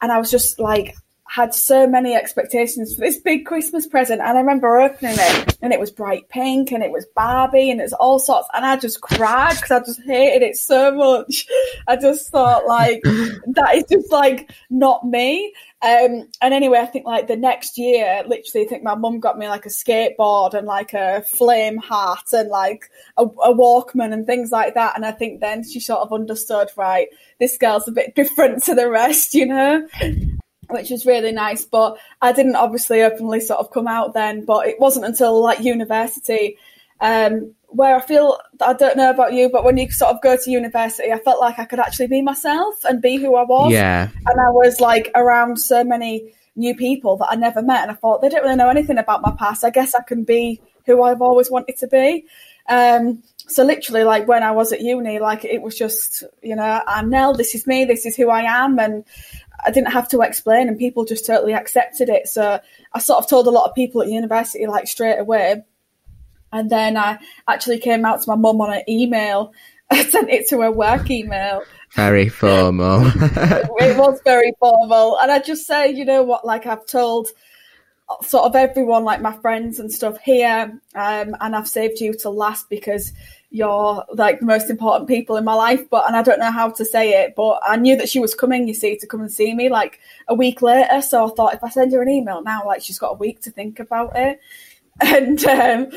And 0.00 0.12
I 0.12 0.18
was 0.18 0.30
just 0.30 0.58
like, 0.58 0.96
had 1.26 1.54
so 1.54 1.86
many 1.86 2.14
expectations 2.14 2.94
for 2.94 3.00
this 3.00 3.18
big 3.18 3.46
Christmas 3.46 3.86
present. 3.86 4.20
And 4.20 4.36
I 4.36 4.40
remember 4.40 4.78
opening 4.78 5.16
it 5.18 5.58
and 5.62 5.72
it 5.72 5.80
was 5.80 5.90
bright 5.90 6.28
pink 6.28 6.70
and 6.70 6.82
it 6.82 6.92
was 6.92 7.06
Barbie 7.16 7.70
and 7.70 7.80
it's 7.80 7.94
all 7.94 8.18
sorts. 8.18 8.48
And 8.52 8.64
I 8.64 8.76
just 8.76 9.00
cried 9.00 9.56
because 9.56 9.70
I 9.70 9.78
just 9.80 10.02
hated 10.02 10.42
it 10.42 10.56
so 10.56 10.94
much. 10.94 11.46
I 11.88 11.96
just 11.96 12.30
thought 12.30 12.66
like, 12.66 13.02
that 13.04 13.74
is 13.74 13.84
just 13.90 14.12
like 14.12 14.50
not 14.68 15.06
me. 15.06 15.54
Um, 15.82 16.28
and 16.40 16.54
anyway, 16.54 16.78
I 16.78 16.86
think 16.86 17.06
like 17.06 17.26
the 17.26 17.36
next 17.36 17.78
year, 17.78 18.22
literally, 18.26 18.66
I 18.66 18.68
think 18.68 18.82
my 18.82 18.94
mum 18.94 19.18
got 19.18 19.38
me 19.38 19.48
like 19.48 19.66
a 19.66 19.70
skateboard 19.70 20.54
and 20.54 20.66
like 20.66 20.92
a 20.92 21.22
flame 21.22 21.78
hat 21.78 22.24
and 22.32 22.48
like 22.48 22.90
a, 23.16 23.24
a 23.24 23.54
Walkman 23.54 24.12
and 24.12 24.26
things 24.26 24.52
like 24.52 24.74
that. 24.74 24.94
And 24.94 25.06
I 25.06 25.12
think 25.12 25.40
then 25.40 25.64
she 25.64 25.80
sort 25.80 26.00
of 26.00 26.12
understood, 26.12 26.68
right, 26.76 27.08
this 27.40 27.56
girl's 27.56 27.88
a 27.88 27.92
bit 27.92 28.14
different 28.14 28.62
to 28.64 28.74
the 28.74 28.88
rest, 28.88 29.34
you 29.34 29.46
know? 29.46 29.88
Which 30.70 30.90
was 30.90 31.06
really 31.06 31.32
nice. 31.32 31.64
But 31.64 31.98
I 32.22 32.32
didn't 32.32 32.56
obviously 32.56 33.02
openly 33.02 33.40
sort 33.40 33.60
of 33.60 33.70
come 33.70 33.88
out 33.88 34.14
then. 34.14 34.44
But 34.44 34.66
it 34.66 34.80
wasn't 34.80 35.06
until 35.06 35.42
like 35.42 35.60
university 35.60 36.58
um, 37.00 37.54
where 37.68 37.96
I 37.96 38.00
feel 38.00 38.38
I 38.60 38.72
don't 38.72 38.96
know 38.96 39.10
about 39.10 39.32
you, 39.32 39.50
but 39.50 39.64
when 39.64 39.76
you 39.76 39.90
sort 39.90 40.14
of 40.14 40.22
go 40.22 40.36
to 40.36 40.50
university, 40.50 41.12
I 41.12 41.18
felt 41.18 41.40
like 41.40 41.58
I 41.58 41.64
could 41.64 41.80
actually 41.80 42.06
be 42.06 42.22
myself 42.22 42.84
and 42.84 43.02
be 43.02 43.16
who 43.16 43.34
I 43.34 43.42
was. 43.42 43.72
Yeah, 43.72 44.08
and 44.26 44.40
I 44.40 44.50
was 44.50 44.80
like 44.80 45.10
around 45.14 45.58
so 45.58 45.82
many 45.82 46.32
new 46.56 46.74
people 46.76 47.16
that 47.16 47.28
I 47.30 47.34
never 47.34 47.62
met, 47.62 47.82
and 47.82 47.90
I 47.90 47.94
thought 47.94 48.22
they 48.22 48.28
don't 48.28 48.44
really 48.44 48.56
know 48.56 48.70
anything 48.70 48.98
about 48.98 49.22
my 49.22 49.34
past. 49.38 49.64
I 49.64 49.70
guess 49.70 49.94
I 49.94 50.02
can 50.02 50.24
be 50.24 50.60
who 50.86 51.02
I've 51.02 51.22
always 51.22 51.50
wanted 51.50 51.76
to 51.78 51.88
be. 51.88 52.26
Um, 52.68 53.22
so 53.46 53.64
literally 53.64 54.04
like 54.04 54.26
when 54.26 54.42
I 54.42 54.52
was 54.52 54.72
at 54.72 54.80
uni, 54.80 55.18
like 55.18 55.44
it 55.44 55.62
was 55.62 55.76
just, 55.76 56.24
you 56.42 56.56
know, 56.56 56.80
I'm 56.86 57.10
Nell, 57.10 57.34
this 57.34 57.54
is 57.54 57.66
me, 57.66 57.84
this 57.84 58.06
is 58.06 58.16
who 58.16 58.30
I 58.30 58.42
am. 58.42 58.78
And 58.78 59.04
I 59.64 59.70
didn't 59.70 59.92
have 59.92 60.08
to 60.08 60.20
explain, 60.20 60.68
and 60.68 60.78
people 60.78 61.04
just 61.04 61.26
totally 61.26 61.54
accepted 61.54 62.08
it. 62.08 62.28
So 62.28 62.60
I 62.92 62.98
sort 62.98 63.22
of 63.22 63.28
told 63.28 63.46
a 63.46 63.50
lot 63.50 63.68
of 63.68 63.74
people 63.74 64.02
at 64.02 64.08
university 64.08 64.66
like 64.66 64.86
straight 64.86 65.18
away, 65.18 65.62
and 66.52 66.70
then 66.70 66.96
I 66.96 67.18
actually 67.48 67.78
came 67.78 68.04
out 68.04 68.22
to 68.22 68.30
my 68.30 68.36
mum 68.36 68.60
on 68.60 68.72
an 68.72 68.82
email. 68.88 69.52
I 69.90 70.04
sent 70.04 70.30
it 70.30 70.48
to 70.48 70.60
her 70.62 70.72
work 70.72 71.10
email. 71.10 71.62
Very 71.92 72.28
formal. 72.28 73.02
it 73.16 73.96
was 73.98 74.20
very 74.24 74.52
formal, 74.58 75.18
and 75.20 75.30
I 75.30 75.38
just 75.38 75.66
say, 75.66 75.90
you 75.90 76.04
know 76.04 76.22
what? 76.22 76.44
Like 76.44 76.66
I've 76.66 76.86
told 76.86 77.28
sort 78.22 78.44
of 78.44 78.54
everyone, 78.54 79.04
like 79.04 79.20
my 79.20 79.32
friends 79.32 79.78
and 79.78 79.92
stuff 79.92 80.18
here, 80.20 80.80
um, 80.94 81.36
and 81.40 81.56
I've 81.56 81.68
saved 81.68 82.00
you 82.00 82.14
to 82.18 82.30
last 82.30 82.68
because 82.68 83.12
you're 83.54 84.04
like 84.12 84.40
the 84.40 84.46
most 84.46 84.68
important 84.68 85.06
people 85.06 85.36
in 85.36 85.44
my 85.44 85.54
life 85.54 85.88
but 85.88 86.04
and 86.08 86.16
I 86.16 86.22
don't 86.22 86.40
know 86.40 86.50
how 86.50 86.70
to 86.70 86.84
say 86.84 87.22
it 87.22 87.34
but 87.36 87.60
I 87.64 87.76
knew 87.76 87.94
that 87.96 88.08
she 88.08 88.18
was 88.18 88.34
coming 88.34 88.66
you 88.66 88.74
see 88.74 88.96
to 88.96 89.06
come 89.06 89.20
and 89.20 89.30
see 89.30 89.54
me 89.54 89.68
like 89.68 90.00
a 90.26 90.34
week 90.34 90.60
later 90.60 91.00
so 91.00 91.24
I 91.24 91.30
thought 91.30 91.54
if 91.54 91.62
I 91.62 91.68
send 91.68 91.92
her 91.92 92.02
an 92.02 92.08
email 92.08 92.42
now 92.42 92.66
like 92.66 92.82
she's 92.82 92.98
got 92.98 93.12
a 93.12 93.16
week 93.16 93.42
to 93.42 93.52
think 93.52 93.78
about 93.78 94.12
it. 94.16 94.40
And 95.00 95.44
um, 95.46 95.90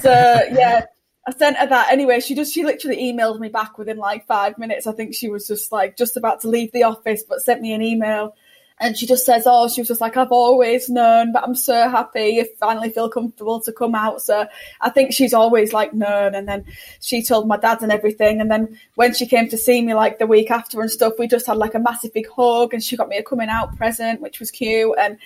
so 0.00 0.10
yeah 0.52 0.86
I 1.26 1.32
sent 1.32 1.56
her 1.56 1.66
that. 1.66 1.92
Anyway 1.92 2.20
she 2.20 2.36
just 2.36 2.54
she 2.54 2.64
literally 2.64 2.96
emailed 2.98 3.40
me 3.40 3.48
back 3.48 3.76
within 3.76 3.96
like 3.96 4.24
five 4.26 4.56
minutes. 4.56 4.86
I 4.86 4.92
think 4.92 5.14
she 5.14 5.30
was 5.30 5.48
just 5.48 5.72
like 5.72 5.96
just 5.96 6.16
about 6.16 6.42
to 6.42 6.48
leave 6.48 6.70
the 6.70 6.84
office 6.84 7.24
but 7.28 7.42
sent 7.42 7.60
me 7.60 7.72
an 7.72 7.82
email 7.82 8.36
and 8.80 8.96
she 8.96 9.06
just 9.06 9.26
says, 9.26 9.44
"Oh, 9.46 9.68
she 9.68 9.82
was 9.82 9.88
just 9.88 10.00
like 10.00 10.16
I've 10.16 10.32
always 10.32 10.88
known, 10.88 11.32
but 11.32 11.44
I'm 11.44 11.54
so 11.54 11.88
happy 11.88 12.28
you 12.30 12.46
finally 12.58 12.90
feel 12.90 13.10
comfortable 13.10 13.60
to 13.60 13.72
come 13.72 13.94
out." 13.94 14.22
So 14.22 14.46
I 14.80 14.90
think 14.90 15.12
she's 15.12 15.34
always 15.34 15.72
like 15.72 15.92
known. 15.92 16.34
And 16.34 16.48
then 16.48 16.64
she 17.00 17.22
told 17.22 17.46
my 17.46 17.58
dad 17.58 17.82
and 17.82 17.92
everything. 17.92 18.40
And 18.40 18.50
then 18.50 18.78
when 18.94 19.14
she 19.14 19.26
came 19.26 19.48
to 19.50 19.58
see 19.58 19.82
me 19.82 19.94
like 19.94 20.18
the 20.18 20.26
week 20.26 20.50
after 20.50 20.80
and 20.80 20.90
stuff, 20.90 21.14
we 21.18 21.28
just 21.28 21.46
had 21.46 21.58
like 21.58 21.74
a 21.74 21.78
massive 21.78 22.14
big 22.14 22.28
hug, 22.28 22.72
and 22.72 22.82
she 22.82 22.96
got 22.96 23.08
me 23.08 23.18
a 23.18 23.22
coming 23.22 23.50
out 23.50 23.76
present, 23.76 24.20
which 24.22 24.40
was 24.40 24.50
cute. 24.50 24.94
And 24.98 25.18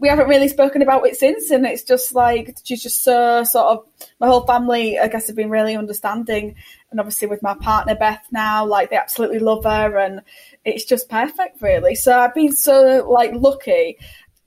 we 0.00 0.08
haven't 0.08 0.28
really 0.28 0.48
spoken 0.48 0.80
about 0.80 1.06
it 1.06 1.16
since, 1.16 1.50
and 1.50 1.66
it's 1.66 1.82
just 1.82 2.14
like 2.14 2.56
she's 2.64 2.82
just 2.82 3.04
so 3.04 3.44
sort 3.44 3.66
of 3.66 3.86
my 4.18 4.26
whole 4.26 4.46
family. 4.46 4.98
I 4.98 5.08
guess 5.08 5.26
have 5.26 5.36
been 5.36 5.50
really 5.50 5.76
understanding, 5.76 6.54
and 6.90 7.00
obviously 7.00 7.28
with 7.28 7.42
my 7.42 7.54
partner 7.54 7.94
Beth 7.94 8.24
now, 8.30 8.64
like 8.66 8.90
they 8.90 8.96
absolutely 8.96 9.38
love 9.38 9.64
her, 9.64 9.96
and 9.96 10.22
it's 10.64 10.84
just 10.84 11.08
perfect, 11.08 11.62
really. 11.62 11.94
So 11.94 12.18
I've 12.18 12.34
been 12.34 12.52
so 12.52 13.06
like 13.08 13.32
lucky, 13.34 13.98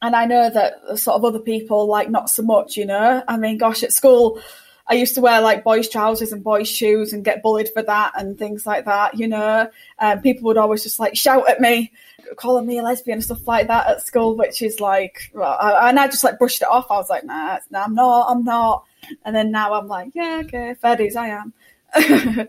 and 0.02 0.16
I 0.16 0.26
know 0.26 0.50
that 0.50 1.00
sort 1.00 1.16
of 1.16 1.26
other 1.26 1.40
people 1.40 1.88
like 1.88 2.10
not 2.10 2.30
so 2.30 2.44
much. 2.44 2.78
You 2.78 2.86
know, 2.86 3.24
I 3.28 3.38
mean, 3.38 3.58
gosh, 3.58 3.84
at 3.84 3.94
school. 3.94 4.42
I 4.86 4.96
used 4.96 5.16
to 5.16 5.22
wear 5.22 5.40
like 5.40 5.64
boys' 5.64 5.88
trousers 5.88 6.34
and 6.34 6.44
boys' 6.44 6.68
shoes 6.68 7.14
and 7.14 7.24
get 7.24 7.42
bullied 7.42 7.70
for 7.74 7.82
that 7.84 8.12
and 8.18 8.38
things 8.38 8.66
like 8.66 8.84
that, 8.84 9.18
you 9.18 9.30
know. 9.30 9.70
Um, 9.98 10.20
people 10.20 10.44
would 10.48 10.58
always 10.58 10.84
just 10.84 11.00
like 11.00 11.16
shout 11.16 11.50
at 11.50 11.62
me 11.62 11.94
calling 12.36 12.66
me 12.66 12.80
a 12.80 12.84
lesbian 12.84 13.18
and 13.18 13.24
stuff 13.24 13.48
like 13.48 13.68
that 13.68 13.88
at 13.88 14.06
school, 14.06 14.36
which 14.36 14.62
is 14.62 14.80
like, 14.80 15.32
well, 15.34 15.58
I, 15.60 15.90
and 15.90 16.00
I 16.00 16.08
just 16.08 16.24
like 16.24 16.40
brushed 16.40 16.62
it 16.62 16.68
off. 16.68 16.88
I 16.90 16.96
was 16.96 17.10
like, 17.10 17.24
nah, 17.24 17.60
nah, 17.70 17.84
I'm 17.86 17.96
not, 17.96 18.30
I'm 18.30 18.44
not. 18.44 18.86
And 19.26 19.36
then 19.36 19.52
now 19.52 19.74
I'm 19.74 19.88
like, 19.88 20.12
yeah, 20.14 20.42
okay, 20.46 20.74
fair 20.76 20.98
I 21.00 21.30
am. 21.30 21.54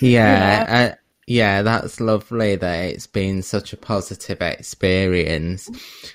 yeah. 0.00 0.66
Uh, 0.68 0.94
yeah, 1.28 1.60
that's 1.60 2.00
lovely 2.00 2.56
that 2.56 2.84
it's 2.86 3.06
been 3.06 3.42
such 3.42 3.74
a 3.74 3.76
positive 3.76 4.40
experience. 4.40 5.68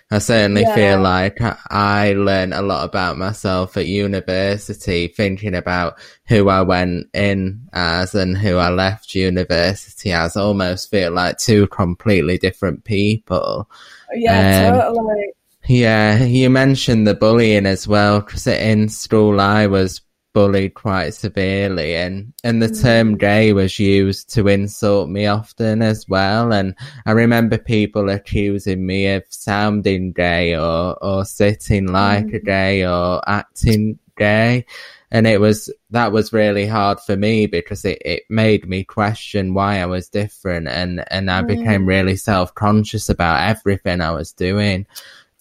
I 0.10 0.18
certainly 0.18 0.64
yeah. 0.64 0.74
feel 0.74 1.02
like 1.02 1.38
I 1.70 2.14
learned 2.14 2.56
a 2.56 2.64
lot 2.64 2.84
about 2.84 3.20
myself 3.20 3.78
at 3.78 3.86
university, 3.86 5.08
thinking 5.08 5.54
about 5.54 6.00
who 6.28 6.50
I 6.50 6.64
went 6.64 7.10
in 7.14 7.70
as 7.74 8.16
and 8.16 8.36
who 8.36 8.58
I 8.58 8.70
left 8.70 9.14
university 9.14 10.12
as. 10.12 10.36
almost 10.36 10.90
feel 10.90 11.12
like 11.12 11.38
two 11.38 11.68
completely 11.68 12.40
different 12.40 12.84
people. 12.84 13.70
Yeah, 14.16 14.72
um, 14.74 14.96
totally. 14.96 15.34
Yeah, 15.68 16.24
you 16.24 16.50
mentioned 16.50 17.06
the 17.06 17.14
bullying 17.14 17.68
as 17.68 17.88
well, 17.88 18.22
because 18.22 18.48
in 18.48 18.90
school 18.90 19.40
I 19.40 19.68
was 19.68 20.02
bullied 20.34 20.74
quite 20.74 21.14
severely 21.14 21.96
and 21.96 22.34
and 22.44 22.62
the 22.62 22.70
term 22.70 23.16
mm. 23.16 23.20
gay 23.20 23.54
was 23.54 23.78
used 23.78 24.34
to 24.34 24.48
insult 24.48 25.08
me 25.08 25.28
often 25.28 25.82
as 25.82 26.08
well 26.10 26.52
and 26.52 26.76
i 27.06 27.12
remember 27.12 27.58
people 27.58 28.10
accusing 28.10 28.86
me 28.86 29.08
of 29.08 29.24
sounding 29.30 30.12
gay 30.12 30.56
or 30.56 30.98
or 31.04 31.24
sitting 31.24 31.88
like 31.88 32.26
a 32.26 32.40
mm. 32.40 32.46
gay 32.46 32.86
or 32.86 33.22
acting 33.30 34.00
gay 34.18 34.66
and 35.14 35.28
it 35.28 35.40
was 35.40 35.72
that 35.92 36.12
was 36.12 36.34
really 36.34 36.66
hard 36.66 37.00
for 37.00 37.16
me 37.16 37.46
because 37.46 37.86
it, 37.86 38.02
it 38.04 38.24
made 38.30 38.68
me 38.68 38.84
question 38.84 39.54
why 39.54 39.80
I 39.80 39.86
was 39.86 40.10
different 40.10 40.68
and 40.68 41.06
and 41.12 41.30
I 41.30 41.44
mm. 41.44 41.48
became 41.48 41.86
really 41.86 42.16
self 42.16 42.56
conscious 42.56 43.10
about 43.10 43.48
everything 43.48 44.02
I 44.02 44.10
was 44.10 44.34
doing. 44.34 44.88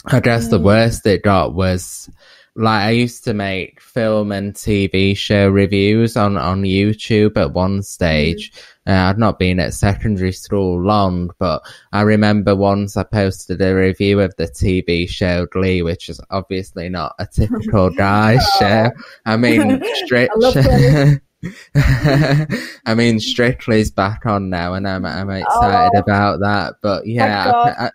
I 0.04 0.20
guess 0.20 0.48
the 0.48 0.60
worst 0.60 1.06
it 1.06 1.22
got 1.22 1.54
was 1.54 2.10
like 2.54 2.82
I 2.82 2.90
used 2.90 3.24
to 3.24 3.32
make 3.34 3.80
film 3.80 4.30
and 4.30 4.52
TV 4.52 5.16
show 5.16 5.48
reviews 5.48 6.16
on 6.16 6.36
on 6.36 6.62
YouTube 6.62 7.36
at 7.36 7.52
one 7.52 7.82
stage. 7.82 8.52
Uh, 8.86 8.92
I'd 8.92 9.18
not 9.18 9.38
been 9.38 9.60
at 9.60 9.74
secondary 9.74 10.32
school 10.32 10.80
long, 10.82 11.30
but 11.38 11.62
I 11.92 12.02
remember 12.02 12.54
once 12.56 12.96
I 12.96 13.04
posted 13.04 13.62
a 13.62 13.74
review 13.74 14.20
of 14.20 14.34
the 14.36 14.48
TV 14.48 15.08
show 15.08 15.46
Glee, 15.46 15.82
which 15.82 16.08
is 16.08 16.20
obviously 16.30 16.88
not 16.88 17.14
a 17.18 17.26
typical 17.26 17.90
guy 17.96 18.38
show. 18.58 18.90
I 19.24 19.36
mean, 19.36 19.80
Stritch. 20.04 21.20
I 21.74 22.94
mean, 22.94 23.18
Strictly's 23.18 23.90
back 23.90 24.26
on 24.26 24.50
now, 24.50 24.74
and 24.74 24.86
I'm 24.86 25.04
I'm 25.04 25.30
excited 25.30 25.90
Oh. 25.94 25.98
about 25.98 26.40
that. 26.40 26.74
But 26.82 27.06
yeah, 27.06 27.50
I, 27.78 27.90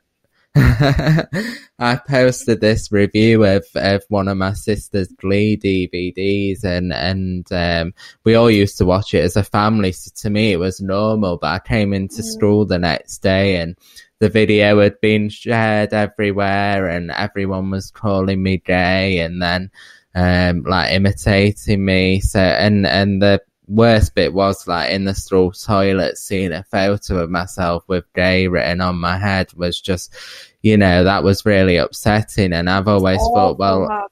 I, 1.79 1.99
posted 2.07 2.61
this 2.61 2.91
review 2.91 3.43
of, 3.43 3.65
of 3.75 4.03
one 4.09 4.27
of 4.27 4.37
my 4.37 4.53
sister's 4.53 5.07
Glee 5.09 5.57
DVDs, 5.57 6.63
and 6.63 6.91
and 6.91 7.51
um, 7.51 7.93
we 8.23 8.35
all 8.35 8.49
used 8.49 8.77
to 8.79 8.85
watch 8.85 9.13
it 9.13 9.23
as 9.23 9.35
a 9.35 9.43
family. 9.43 9.91
So 9.91 10.11
to 10.15 10.29
me, 10.29 10.51
it 10.51 10.57
was 10.59 10.81
normal. 10.81 11.37
But 11.37 11.47
I 11.47 11.59
came 11.59 11.93
into 11.93 12.23
school 12.23 12.65
the 12.65 12.79
next 12.79 13.19
day, 13.19 13.57
and 13.57 13.77
the 14.19 14.29
video 14.29 14.81
had 14.81 14.99
been 14.99 15.29
shared 15.29 15.93
everywhere, 15.93 16.87
and 16.87 17.11
everyone 17.11 17.69
was 17.69 17.91
calling 17.91 18.41
me 18.41 18.57
gay, 18.57 19.19
and 19.19 19.41
then 19.41 19.69
um, 20.15 20.63
like 20.63 20.91
imitating 20.91 21.85
me. 21.85 22.19
So 22.21 22.39
and 22.39 22.87
and 22.87 23.21
the 23.21 23.41
worst 23.67 24.15
bit 24.15 24.33
was 24.33 24.67
like 24.67 24.91
in 24.91 25.03
the 25.03 25.13
school 25.13 25.51
toilet 25.51 26.17
seeing 26.17 26.53
a 26.53 26.63
photo 26.63 27.17
of 27.17 27.29
myself 27.29 27.83
with 27.87 28.05
gay 28.13 28.47
written 28.47 28.79
on 28.79 28.95
my 28.95 29.17
head 29.17 29.51
was 29.53 29.79
just 29.79 30.15
you 30.61 30.77
know 30.77 31.03
that 31.03 31.23
was 31.23 31.45
really 31.45 31.75
upsetting 31.75 32.53
and 32.53 32.69
i've 32.69 32.87
always 32.87 33.19
thought 33.19 33.59
well 33.59 34.07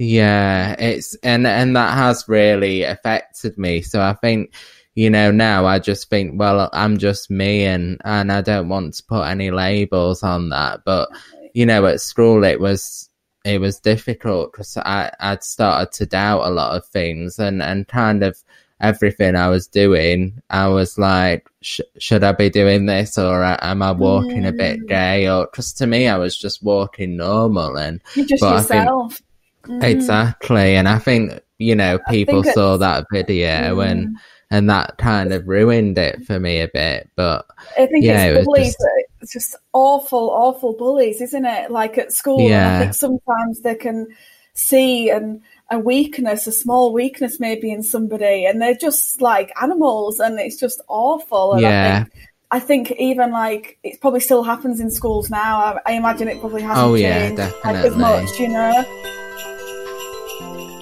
yeah 0.00 0.74
it's 0.78 1.14
and 1.16 1.46
and 1.46 1.76
that 1.76 1.92
has 1.92 2.26
really 2.26 2.84
affected 2.84 3.58
me. 3.58 3.82
So 3.82 4.00
i 4.00 4.14
think 4.14 4.54
you 4.94 5.10
know 5.10 5.30
now 5.30 5.66
i 5.66 5.78
just 5.78 6.08
think 6.08 6.38
well 6.38 6.70
i'm 6.72 6.96
just 6.96 7.30
me 7.30 7.66
and 7.66 8.00
and 8.04 8.32
i 8.32 8.40
don't 8.40 8.70
want 8.70 8.94
to 8.94 9.04
put 9.04 9.24
any 9.24 9.50
labels 9.50 10.22
on 10.22 10.48
that. 10.50 10.80
But 10.86 11.10
you 11.52 11.66
know 11.66 11.84
at 11.84 12.00
school 12.00 12.44
it 12.44 12.60
was 12.60 13.10
it 13.44 13.60
was 13.60 13.78
difficult 13.80 14.52
because 14.52 14.76
I 14.78 15.12
I'd 15.20 15.44
started 15.44 15.92
to 15.92 16.06
doubt 16.06 16.46
a 16.46 16.50
lot 16.50 16.76
of 16.76 16.86
things 16.86 17.38
and 17.38 17.62
and 17.62 17.86
kind 17.86 18.22
of 18.22 18.42
everything 18.80 19.36
I 19.36 19.48
was 19.48 19.66
doing. 19.66 20.40
I 20.50 20.68
was 20.68 20.98
like, 20.98 21.48
sh- 21.62 21.80
should 21.98 22.24
I 22.24 22.32
be 22.32 22.48
doing 22.50 22.86
this 22.86 23.18
or 23.18 23.42
am 23.44 23.82
I 23.82 23.92
walking 23.92 24.46
a 24.46 24.52
bit 24.52 24.86
gay? 24.86 25.28
Or 25.28 25.46
because 25.46 25.72
to 25.74 25.86
me, 25.86 26.08
I 26.08 26.16
was 26.16 26.36
just 26.36 26.62
walking 26.62 27.16
normal 27.16 27.76
and 27.76 28.00
You're 28.14 28.26
just 28.26 28.42
I 28.42 28.60
think- 28.62 28.84
yourself. 28.84 29.22
Mm. 29.64 29.84
exactly. 29.84 30.74
And 30.76 30.88
I 30.88 30.98
think 30.98 31.40
you 31.58 31.74
know 31.74 31.98
people 32.08 32.42
saw 32.42 32.78
that 32.78 33.04
video 33.12 33.76
Mm. 33.76 33.90
and 33.90 34.16
and 34.52 34.70
that 34.70 34.96
kind 34.98 35.32
of 35.32 35.46
ruined 35.46 35.96
it 35.98 36.24
for 36.26 36.40
me 36.40 36.60
a 36.60 36.68
bit. 36.68 37.08
But 37.14 37.46
I 37.78 37.86
think 37.86 38.04
Yeah, 38.04 38.24
it's 38.24 38.38
was 38.38 38.46
bullies. 38.46 38.66
just- 38.68 38.86
It's 39.22 39.32
just 39.34 39.56
awful, 39.74 40.30
awful 40.30 40.72
bullies, 40.72 41.20
isn't 41.20 41.44
it? 41.44 41.70
Like 41.70 41.98
at 41.98 42.10
school, 42.10 42.40
Yeah. 42.40 42.76
I 42.76 42.78
think 42.80 42.94
sometimes 42.94 43.60
they 43.60 43.74
can 43.74 44.06
see 44.54 45.10
and 45.10 45.42
a 45.70 45.78
weakness, 45.78 46.46
a 46.46 46.52
small 46.52 46.92
weakness 46.92 47.38
maybe 47.38 47.70
in 47.70 47.82
somebody, 47.82 48.44
and 48.44 48.60
they're 48.60 48.74
just 48.74 49.20
like 49.20 49.52
animals, 49.60 50.18
and 50.18 50.38
it's 50.40 50.56
just 50.56 50.80
awful. 50.88 51.54
And 51.54 51.66
I 51.66 52.00
think, 52.00 52.12
I 52.50 52.60
think 52.60 52.90
even 52.92 53.30
like 53.30 53.78
it 53.84 54.00
probably 54.00 54.20
still 54.20 54.42
happens 54.42 54.80
in 54.80 54.90
schools 54.90 55.30
now. 55.30 55.58
I, 55.58 55.80
I 55.86 55.92
imagine 55.92 56.28
it 56.28 56.40
probably 56.40 56.62
hasn't 56.62 56.86
Oh, 56.86 56.94
yeah, 56.94 57.28
changed 57.28 57.38
like, 57.64 57.76
as 57.76 57.96
much, 57.96 58.40
you 58.40 58.48
know. 58.48 58.84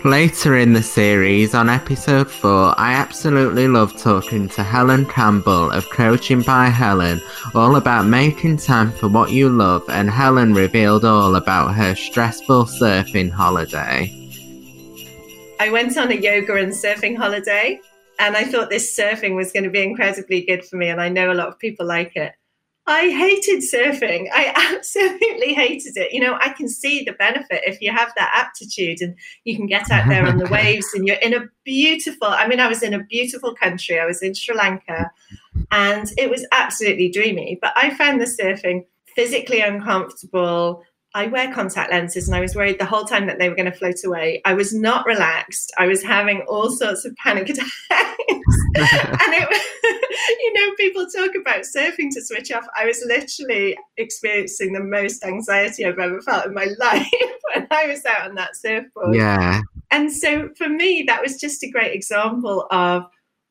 Later 0.05 0.57
in 0.57 0.73
the 0.73 0.83
series, 0.83 1.55
on 1.55 1.69
episode 1.69 2.31
4, 2.31 2.75
I 2.79 2.95
absolutely 2.95 3.67
love 3.67 3.95
talking 4.01 4.49
to 4.51 4.63
Helen 4.63 5.05
Campbell 5.07 5.71
of 5.73 5.91
Coaching 5.91 6.41
by 6.43 6.67
Helen, 6.67 7.21
all 7.53 7.77
about 7.77 8.07
making 8.07 8.59
time 8.59 8.93
for 8.93 9.09
what 9.09 9.33
you 9.33 9.51
love, 9.51 9.83
and 9.91 10.09
Helen 10.09 10.55
revealed 10.55 11.05
all 11.05 11.35
about 11.35 11.75
her 11.75 11.97
stressful 11.97 12.67
surfing 12.67 13.31
holiday. 13.31 14.18
I 15.61 15.71
went 15.71 15.97
on 15.97 16.11
a 16.11 16.15
yoga 16.15 16.55
and 16.55 16.73
surfing 16.73 17.17
holiday, 17.17 17.81
and 18.19 18.37
I 18.37 18.45
thought 18.45 18.71
this 18.71 18.97
surfing 18.97 19.35
was 19.35 19.53
going 19.53 19.65
to 19.65 19.71
be 19.71 19.83
incredibly 19.83 20.43
good 20.43 20.65
for 20.65 20.77
me. 20.77 20.89
And 20.89 21.01
I 21.01 21.09
know 21.09 21.33
a 21.33 21.35
lot 21.35 21.49
of 21.49 21.59
people 21.59 21.87
like 21.87 22.17
it. 22.17 22.33
I 22.89 23.11
hated 23.11 23.63
surfing. 23.63 24.29
I 24.33 24.53
absolutely 24.75 25.53
hated 25.53 25.97
it. 25.97 26.13
You 26.13 26.21
know, 26.21 26.39
I 26.41 26.49
can 26.49 26.69
see 26.69 27.05
the 27.05 27.13
benefit 27.13 27.63
if 27.67 27.83
you 27.83 27.93
have 27.93 28.13
that 28.17 28.33
aptitude 28.35 29.03
and 29.03 29.15
you 29.45 29.57
can 29.57 29.67
get 29.67 29.91
out 29.91 30.09
there 30.09 30.27
on 30.27 30.39
the 30.39 30.47
waves 30.51 30.87
and 30.95 31.07
you're 31.07 31.17
in 31.17 31.35
a 31.35 31.45
beautiful, 31.65 32.29
I 32.29 32.49
mean, 32.49 32.61
I 32.61 32.67
was 32.67 32.83
in 32.83 32.95
a 32.95 33.05
beautiful 33.05 33.55
country. 33.55 34.01
I 34.01 34.07
was 34.07 34.23
in 34.23 34.35
Sri 34.35 34.57
Lanka 34.57 35.11
and 35.71 36.11
it 36.17 36.31
was 36.31 36.47
absolutely 36.51 37.11
dreamy. 37.11 37.59
But 37.61 37.75
I 37.77 37.95
found 37.95 38.23
the 38.23 38.25
surfing 38.25 38.87
physically 39.15 39.61
uncomfortable. 39.61 40.83
I 41.15 41.27
wear 41.27 41.53
contact 41.53 41.91
lenses 41.91 42.29
and 42.29 42.37
I 42.37 42.41
was 42.41 42.55
worried 42.55 42.79
the 42.79 42.85
whole 42.85 43.05
time 43.05 43.27
that 43.27 43.39
they 43.39 43.49
were 43.49 43.55
going 43.55 43.71
to 43.71 43.77
float 43.77 44.05
away. 44.05 44.43
I 44.45 44.55
was 44.55 44.75
not 44.75 45.07
relaxed. 45.07 45.73
I 45.79 45.87
was 45.87 46.03
having 46.03 46.43
all 46.43 46.71
sorts 46.71 47.05
of 47.05 47.17
panic 47.17 47.49
attacks. 47.49 47.71
and 47.99 49.35
it, 49.35 49.49
was 49.49 49.61
you 50.41 50.53
know, 50.53 50.75
people 50.77 51.07
talk 51.07 51.31
about 51.41 51.63
surfing 51.63 52.11
to 52.13 52.23
switch 52.23 52.53
off. 52.53 52.67
I 52.77 52.85
was 52.85 53.03
literally 53.07 53.77
experiencing 53.97 54.73
the 54.73 54.81
most 54.81 55.25
anxiety 55.25 55.87
I've 55.87 55.99
ever 55.99 56.21
felt 56.21 56.47
in 56.47 56.55
my 56.55 56.67
life 56.79 57.09
when 57.55 57.67
I 57.71 57.87
was 57.87 58.05
out 58.05 58.29
on 58.29 58.35
that 58.35 58.57
surfboard. 58.57 59.15
Yeah, 59.15 59.63
And 59.91 60.13
so 60.13 60.51
for 60.57 60.69
me, 60.69 61.05
that 61.07 61.23
was 61.23 61.41
just 61.41 61.63
a 61.65 61.71
great 61.71 61.95
example 61.95 62.67
of 62.71 63.05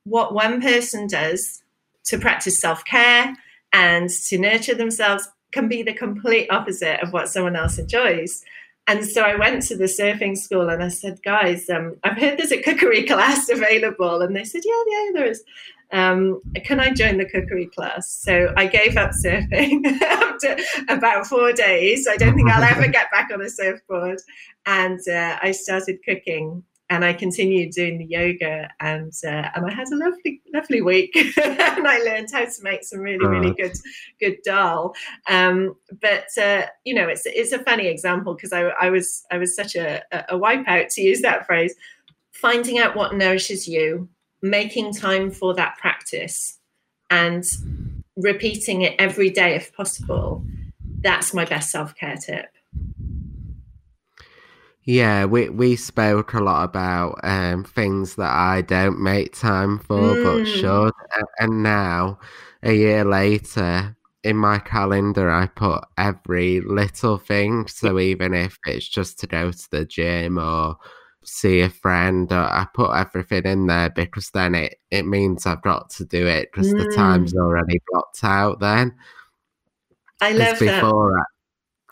what 0.04 0.34
one 0.34 0.62
person 0.62 1.08
does 1.08 1.64
to 2.06 2.18
practice 2.18 2.60
self 2.60 2.86
care 2.86 3.36
and 3.74 4.10
to 4.10 4.38
nurture 4.38 4.76
themselves 4.76 5.28
can 5.58 5.68
be 5.68 5.82
the 5.82 5.94
complete 5.94 6.48
opposite 6.52 7.02
of 7.02 7.14
what 7.14 7.30
someone 7.30 7.56
else 7.56 7.80
enjoys. 7.80 8.44
And 8.86 9.04
so 9.04 9.24
I 9.24 9.36
went 9.36 9.64
to 9.64 9.76
the 9.76 9.86
surfing 9.86 10.38
school 10.38 10.70
and 10.70 10.84
I 10.84 10.90
said, 10.90 11.20
guys, 11.24 11.68
um, 11.68 11.96
I've 12.04 12.18
heard 12.18 12.38
there's 12.38 12.52
a 12.52 12.62
cookery 12.62 13.04
class 13.08 13.50
available. 13.50 14.22
And 14.22 14.36
they 14.36 14.44
said, 14.44 14.62
yeah, 14.64 14.84
yeah, 14.88 15.10
there 15.16 15.26
is. 15.32 15.44
Um, 15.92 16.42
can 16.64 16.80
I 16.80 16.92
join 16.94 17.18
the 17.18 17.26
cookery 17.26 17.70
class? 17.76 18.12
So 18.12 18.54
I 18.56 18.68
gave 18.68 18.98
up 18.98 19.12
surfing 19.26 19.84
after 20.02 20.58
about 20.90 21.26
four 21.26 21.54
days. 21.54 22.08
I 22.08 22.18
don't 22.18 22.36
think 22.36 22.52
I'll 22.52 22.64
ever 22.64 22.88
get 23.00 23.10
back 23.10 23.30
on 23.34 23.42
a 23.42 23.50
surfboard. 23.50 24.20
And 24.68 25.00
uh, 25.10 25.40
I 25.42 25.54
started 25.54 26.04
cooking 26.04 26.64
and 26.90 27.04
I 27.04 27.14
continued 27.14 27.72
doing 27.72 27.98
the 27.98 28.06
yoga 28.06 28.70
and 28.80 29.12
uh, 29.26 29.50
and 29.56 29.66
I 29.66 29.74
had 29.74 29.88
a 29.92 29.96
lovely 29.96 30.42
lovely 30.54 30.82
week. 30.82 31.16
And 31.78 31.88
I 31.88 32.00
learned 32.00 32.30
how 32.32 32.46
to 32.46 32.64
make 32.64 32.84
some 32.84 33.00
really 33.00 33.26
really 33.26 33.54
good 33.54 33.78
good 34.20 34.38
dal. 34.44 34.96
Um, 35.30 35.76
but 36.02 36.28
uh, 36.42 36.64
you 36.86 36.96
know 36.96 37.08
it's 37.08 37.24
it's 37.26 37.52
a 37.52 37.60
funny 37.60 37.88
example 37.88 38.34
because 38.34 38.54
I, 38.54 38.62
I 38.82 38.90
was 38.90 39.24
I 39.32 39.38
was 39.38 39.56
such 39.56 39.76
a, 39.76 40.02
a 40.12 40.38
wipeout 40.38 40.88
to 40.96 41.02
use 41.02 41.22
that 41.22 41.46
phrase 41.46 41.76
finding 42.32 42.80
out 42.80 42.96
what 42.96 43.16
nourishes 43.16 43.68
you 43.68 44.10
making 44.42 44.94
time 44.94 45.32
for 45.32 45.54
that 45.56 45.78
practice 45.78 46.60
and 47.10 47.44
repeating 48.16 48.84
it 48.84 48.96
every 49.00 49.30
day 49.30 49.56
if 49.56 49.74
possible. 49.74 50.44
That's 51.02 51.34
my 51.34 51.46
best 51.46 51.72
self-care 51.72 52.18
tip 52.18 52.57
yeah. 54.88 55.26
We 55.26 55.50
we 55.50 55.76
spoke 55.78 56.34
a 56.34 56.40
lot 56.42 56.64
about 56.66 57.20
um, 57.24 57.64
things 57.66 58.16
that 58.16 58.32
I 58.32 58.62
don't 58.64 59.02
make 59.02 59.34
time 59.36 59.80
for, 59.80 60.18
but 60.18 60.44
Mm. 60.44 60.46
should. 60.48 60.94
And 61.40 61.64
now, 61.64 62.20
a 62.64 62.74
year 62.74 63.06
later, 63.06 63.98
in 64.24 64.38
my 64.38 64.60
calendar, 64.60 65.30
I 65.32 65.48
put 65.48 65.84
every 65.98 66.62
little 66.62 67.18
thing. 67.20 67.68
So 67.68 68.00
even 68.00 68.34
if 68.36 68.58
it's 68.68 68.88
just 68.90 69.20
to 69.22 69.28
go 69.28 69.52
to 69.52 69.72
the 69.72 69.86
gym 69.86 70.40
or 70.40 70.78
see 71.26 71.62
a 71.62 71.70
friend, 71.70 72.32
or 72.32 72.40
I 72.46 72.68
put 72.74 72.92
everything 72.96 73.44
in 73.46 73.68
there 73.68 73.90
because 73.92 74.32
then 74.32 74.56
it 74.56 74.78
it 74.92 75.06
means 75.06 75.46
I've 75.48 75.64
got 75.64 75.92
to 75.92 76.06
do 76.06 76.28
it 76.28 76.50
because 76.52 76.74
the 76.76 76.86
Mm. 76.86 76.96
time's 76.96 77.36
already 77.36 77.80
blocked 77.92 78.24
out. 78.24 78.60
Then 78.62 78.96
I 80.22 80.34
love 80.34 80.64
that 80.66 80.86
I, 81.18 81.24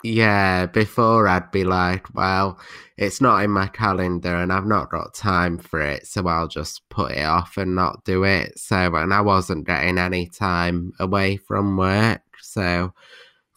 Yeah, 0.06 0.66
before 0.66 1.26
I'd 1.26 1.50
be 1.50 1.64
like, 1.64 2.14
well, 2.14 2.60
it's 2.96 3.20
not 3.20 3.42
in 3.42 3.50
my 3.50 3.66
calendar 3.66 4.36
and 4.36 4.52
I've 4.52 4.66
not 4.66 4.88
got 4.90 5.14
time 5.14 5.58
for 5.58 5.80
it, 5.80 6.06
so 6.06 6.28
I'll 6.28 6.46
just 6.46 6.88
put 6.90 7.10
it 7.12 7.24
off 7.24 7.56
and 7.56 7.74
not 7.74 8.04
do 8.04 8.22
it. 8.22 8.56
So, 8.56 8.94
and 8.94 9.12
I 9.12 9.20
wasn't 9.20 9.66
getting 9.66 9.98
any 9.98 10.28
time 10.28 10.92
away 11.00 11.38
from 11.38 11.76
work, 11.76 12.22
so 12.40 12.92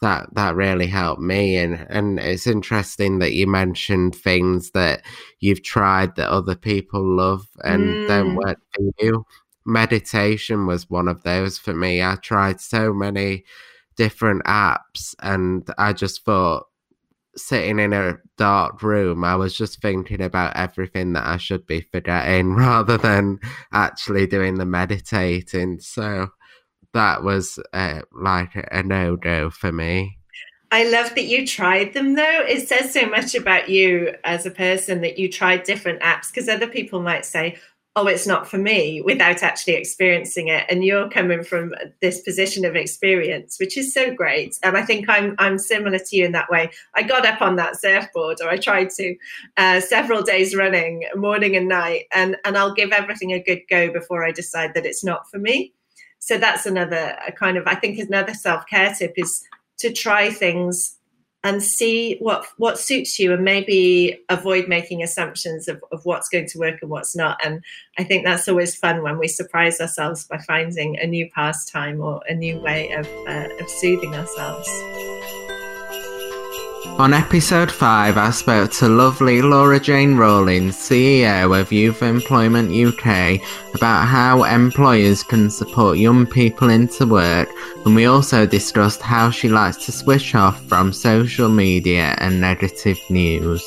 that 0.00 0.34
that 0.34 0.56
really 0.56 0.86
helped 0.86 1.20
me 1.20 1.56
and 1.56 1.86
and 1.90 2.18
it's 2.18 2.46
interesting 2.46 3.18
that 3.18 3.34
you 3.34 3.46
mentioned 3.46 4.14
things 4.14 4.70
that 4.70 5.02
you've 5.40 5.62
tried 5.62 6.16
that 6.16 6.30
other 6.30 6.54
people 6.54 7.02
love 7.02 7.46
and 7.64 7.82
mm. 7.82 8.08
don't 8.08 8.34
work 8.34 8.58
for 8.74 8.82
you 8.98 9.26
meditation 9.66 10.66
was 10.66 10.88
one 10.88 11.06
of 11.06 11.22
those 11.22 11.58
for 11.58 11.74
me 11.74 12.02
i 12.02 12.16
tried 12.16 12.58
so 12.60 12.94
many 12.94 13.44
different 14.00 14.42
apps 14.44 15.14
and 15.22 15.68
i 15.76 15.92
just 15.92 16.24
thought 16.24 16.64
sitting 17.36 17.78
in 17.78 17.92
a 17.92 18.16
dark 18.38 18.82
room 18.82 19.22
i 19.24 19.36
was 19.36 19.54
just 19.54 19.82
thinking 19.82 20.22
about 20.22 20.56
everything 20.56 21.12
that 21.12 21.26
i 21.26 21.36
should 21.36 21.66
be 21.66 21.82
forgetting 21.82 22.54
rather 22.54 22.96
than 22.96 23.38
actually 23.74 24.26
doing 24.26 24.54
the 24.54 24.64
meditating 24.64 25.78
so 25.78 26.28
that 26.92 27.22
was 27.22 27.58
uh, 27.72 28.00
like 28.12 28.50
a 28.54 28.82
no 28.82 29.16
go 29.16 29.50
for 29.50 29.72
me. 29.72 30.18
I 30.72 30.84
love 30.88 31.14
that 31.16 31.24
you 31.24 31.46
tried 31.46 31.94
them 31.94 32.14
though. 32.14 32.44
It 32.46 32.68
says 32.68 32.92
so 32.92 33.06
much 33.06 33.34
about 33.34 33.68
you 33.68 34.14
as 34.24 34.46
a 34.46 34.50
person 34.50 35.00
that 35.00 35.18
you 35.18 35.30
tried 35.30 35.64
different 35.64 36.00
apps 36.00 36.28
because 36.28 36.48
other 36.48 36.68
people 36.68 37.00
might 37.00 37.24
say, 37.24 37.58
oh, 37.96 38.06
it's 38.06 38.26
not 38.26 38.46
for 38.46 38.56
me 38.56 39.02
without 39.02 39.42
actually 39.42 39.74
experiencing 39.74 40.48
it. 40.48 40.64
And 40.70 40.84
you're 40.84 41.10
coming 41.10 41.42
from 41.42 41.74
this 42.00 42.20
position 42.20 42.64
of 42.64 42.76
experience, 42.76 43.58
which 43.58 43.76
is 43.76 43.92
so 43.92 44.14
great. 44.14 44.56
And 44.62 44.76
I 44.76 44.82
think 44.82 45.08
I'm 45.08 45.34
I'm 45.38 45.58
similar 45.58 45.98
to 45.98 46.16
you 46.16 46.24
in 46.24 46.32
that 46.32 46.50
way. 46.50 46.70
I 46.94 47.02
got 47.02 47.26
up 47.26 47.42
on 47.42 47.56
that 47.56 47.80
surfboard, 47.80 48.38
or 48.40 48.48
I 48.48 48.56
tried 48.56 48.90
to, 48.90 49.16
uh, 49.56 49.80
several 49.80 50.22
days 50.22 50.54
running, 50.54 51.04
morning 51.16 51.56
and 51.56 51.68
night, 51.68 52.04
and 52.14 52.36
and 52.44 52.56
I'll 52.56 52.74
give 52.74 52.92
everything 52.92 53.32
a 53.32 53.42
good 53.42 53.62
go 53.68 53.92
before 53.92 54.24
I 54.24 54.32
decide 54.32 54.74
that 54.74 54.86
it's 54.86 55.04
not 55.04 55.28
for 55.30 55.38
me 55.38 55.74
so 56.20 56.38
that's 56.38 56.66
another 56.66 57.16
kind 57.36 57.56
of 57.56 57.66
i 57.66 57.74
think 57.74 57.98
another 57.98 58.34
self-care 58.34 58.94
tip 58.96 59.12
is 59.16 59.42
to 59.78 59.92
try 59.92 60.30
things 60.30 60.96
and 61.42 61.62
see 61.62 62.16
what 62.18 62.46
what 62.58 62.78
suits 62.78 63.18
you 63.18 63.32
and 63.32 63.44
maybe 63.44 64.22
avoid 64.28 64.68
making 64.68 65.02
assumptions 65.02 65.68
of, 65.68 65.82
of 65.90 66.04
what's 66.04 66.28
going 66.28 66.46
to 66.46 66.58
work 66.58 66.78
and 66.82 66.90
what's 66.90 67.16
not. 67.16 67.40
And 67.44 67.62
i 67.98 68.04
think 68.04 68.24
that's 68.24 68.48
always 68.48 68.74
fun 68.74 69.02
when 69.02 69.18
we 69.18 69.28
surprise 69.28 69.80
ourselves 69.80 70.24
by 70.24 70.38
finding 70.38 70.98
a 70.98 71.06
new 71.06 71.28
pastime 71.30 72.00
or 72.00 72.22
a 72.28 72.34
new 72.34 72.58
way 72.60 72.90
of, 72.92 73.06
uh, 73.26 73.48
of 73.60 73.68
soothing 73.68 74.14
ourselves 74.14 74.68
on 77.00 77.14
episode 77.14 77.72
5, 77.72 78.18
I 78.18 78.30
spoke 78.30 78.70
to 78.72 78.86
lovely 78.86 79.40
Laura 79.40 79.80
Jane 79.80 80.18
Rollins, 80.18 80.76
CEO 80.76 81.58
of 81.58 81.72
Youth 81.72 82.02
Employment 82.02 82.70
UK, 82.70 83.40
about 83.74 84.06
how 84.06 84.44
employers 84.44 85.22
can 85.22 85.48
support 85.48 85.96
young 85.96 86.26
people 86.26 86.68
into 86.68 87.06
work, 87.06 87.48
and 87.86 87.96
we 87.96 88.04
also 88.04 88.44
discussed 88.44 89.00
how 89.00 89.30
she 89.30 89.48
likes 89.48 89.78
to 89.86 89.92
switch 89.92 90.34
off 90.34 90.62
from 90.66 90.92
social 90.92 91.48
media 91.48 92.14
and 92.18 92.38
negative 92.38 92.98
news. 93.08 93.66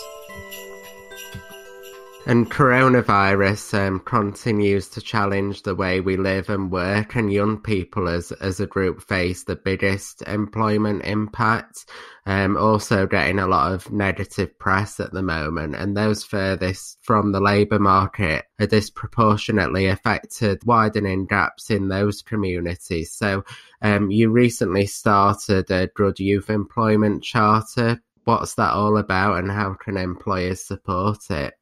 And 2.25 2.49
coronavirus 2.49 3.85
um, 3.85 3.99
continues 3.99 4.87
to 4.89 5.01
challenge 5.01 5.63
the 5.63 5.75
way 5.75 5.99
we 5.99 6.15
live 6.15 6.49
and 6.49 6.71
work, 6.71 7.17
and 7.17 7.31
young 7.31 7.57
people 7.57 8.07
as 8.07 8.31
as 8.31 8.61
a 8.61 8.65
group 8.65 9.01
face 9.01 9.43
the 9.43 9.57
biggest 9.57 10.21
employment 10.21 11.03
impact. 11.03 11.85
Um, 12.25 12.55
also 12.55 13.05
getting 13.07 13.39
a 13.39 13.47
lot 13.47 13.73
of 13.73 13.91
negative 13.91 14.57
press 14.57 15.01
at 15.01 15.11
the 15.11 15.21
moment, 15.21 15.75
and 15.75 15.97
those 15.97 16.23
furthest 16.23 16.97
from 17.01 17.33
the 17.33 17.41
labour 17.41 17.79
market 17.79 18.45
are 18.57 18.67
disproportionately 18.67 19.87
affected, 19.87 20.63
widening 20.65 21.25
gaps 21.25 21.69
in 21.69 21.89
those 21.89 22.21
communities. 22.21 23.11
So, 23.11 23.43
um, 23.81 24.11
you 24.11 24.29
recently 24.29 24.85
started 24.85 25.69
a 25.69 25.87
Good 25.87 26.21
Youth 26.21 26.49
Employment 26.49 27.21
Charter. 27.21 28.01
What's 28.23 28.55
that 28.55 28.71
all 28.71 28.95
about, 28.95 29.39
and 29.39 29.51
how 29.51 29.73
can 29.73 29.97
employers 29.97 30.61
support 30.61 31.29
it? 31.29 31.55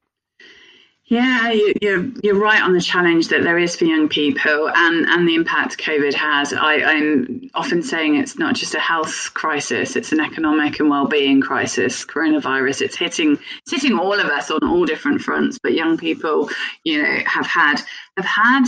Yeah, 1.12 1.52
you're 1.82 2.06
you're 2.24 2.40
right 2.40 2.64
on 2.64 2.72
the 2.72 2.80
challenge 2.80 3.28
that 3.28 3.44
there 3.44 3.58
is 3.58 3.76
for 3.76 3.84
young 3.84 4.08
people 4.08 4.70
and, 4.74 5.06
and 5.10 5.28
the 5.28 5.36
impact 5.36 5.78
COVID 5.78 6.14
has. 6.14 6.54
I, 6.54 6.76
I'm 6.76 7.50
often 7.54 7.84
saying 7.84 8.16
it's 8.16 8.40
not 8.40 8.56
just 8.56 8.76
a 8.76 8.80
health 8.80 9.32
crisis; 9.34 9.98
it's 9.98 10.14
an 10.14 10.22
economic 10.22 10.80
and 10.80 10.90
well-being 10.90 11.42
crisis. 11.42 12.06
Coronavirus, 12.06 12.84
it's 12.84 12.96
hitting 12.96 13.38
it's 13.64 13.72
hitting 13.72 14.00
all 14.00 14.14
of 14.14 14.28
us 14.28 14.50
on 14.52 14.64
all 14.64 14.86
different 14.86 15.20
fronts. 15.20 15.60
But 15.62 15.74
young 15.74 15.98
people, 15.98 16.50
you 16.86 17.04
know, 17.04 17.18
have 17.26 17.46
had 17.46 17.82
have 18.16 18.26
had 18.26 18.64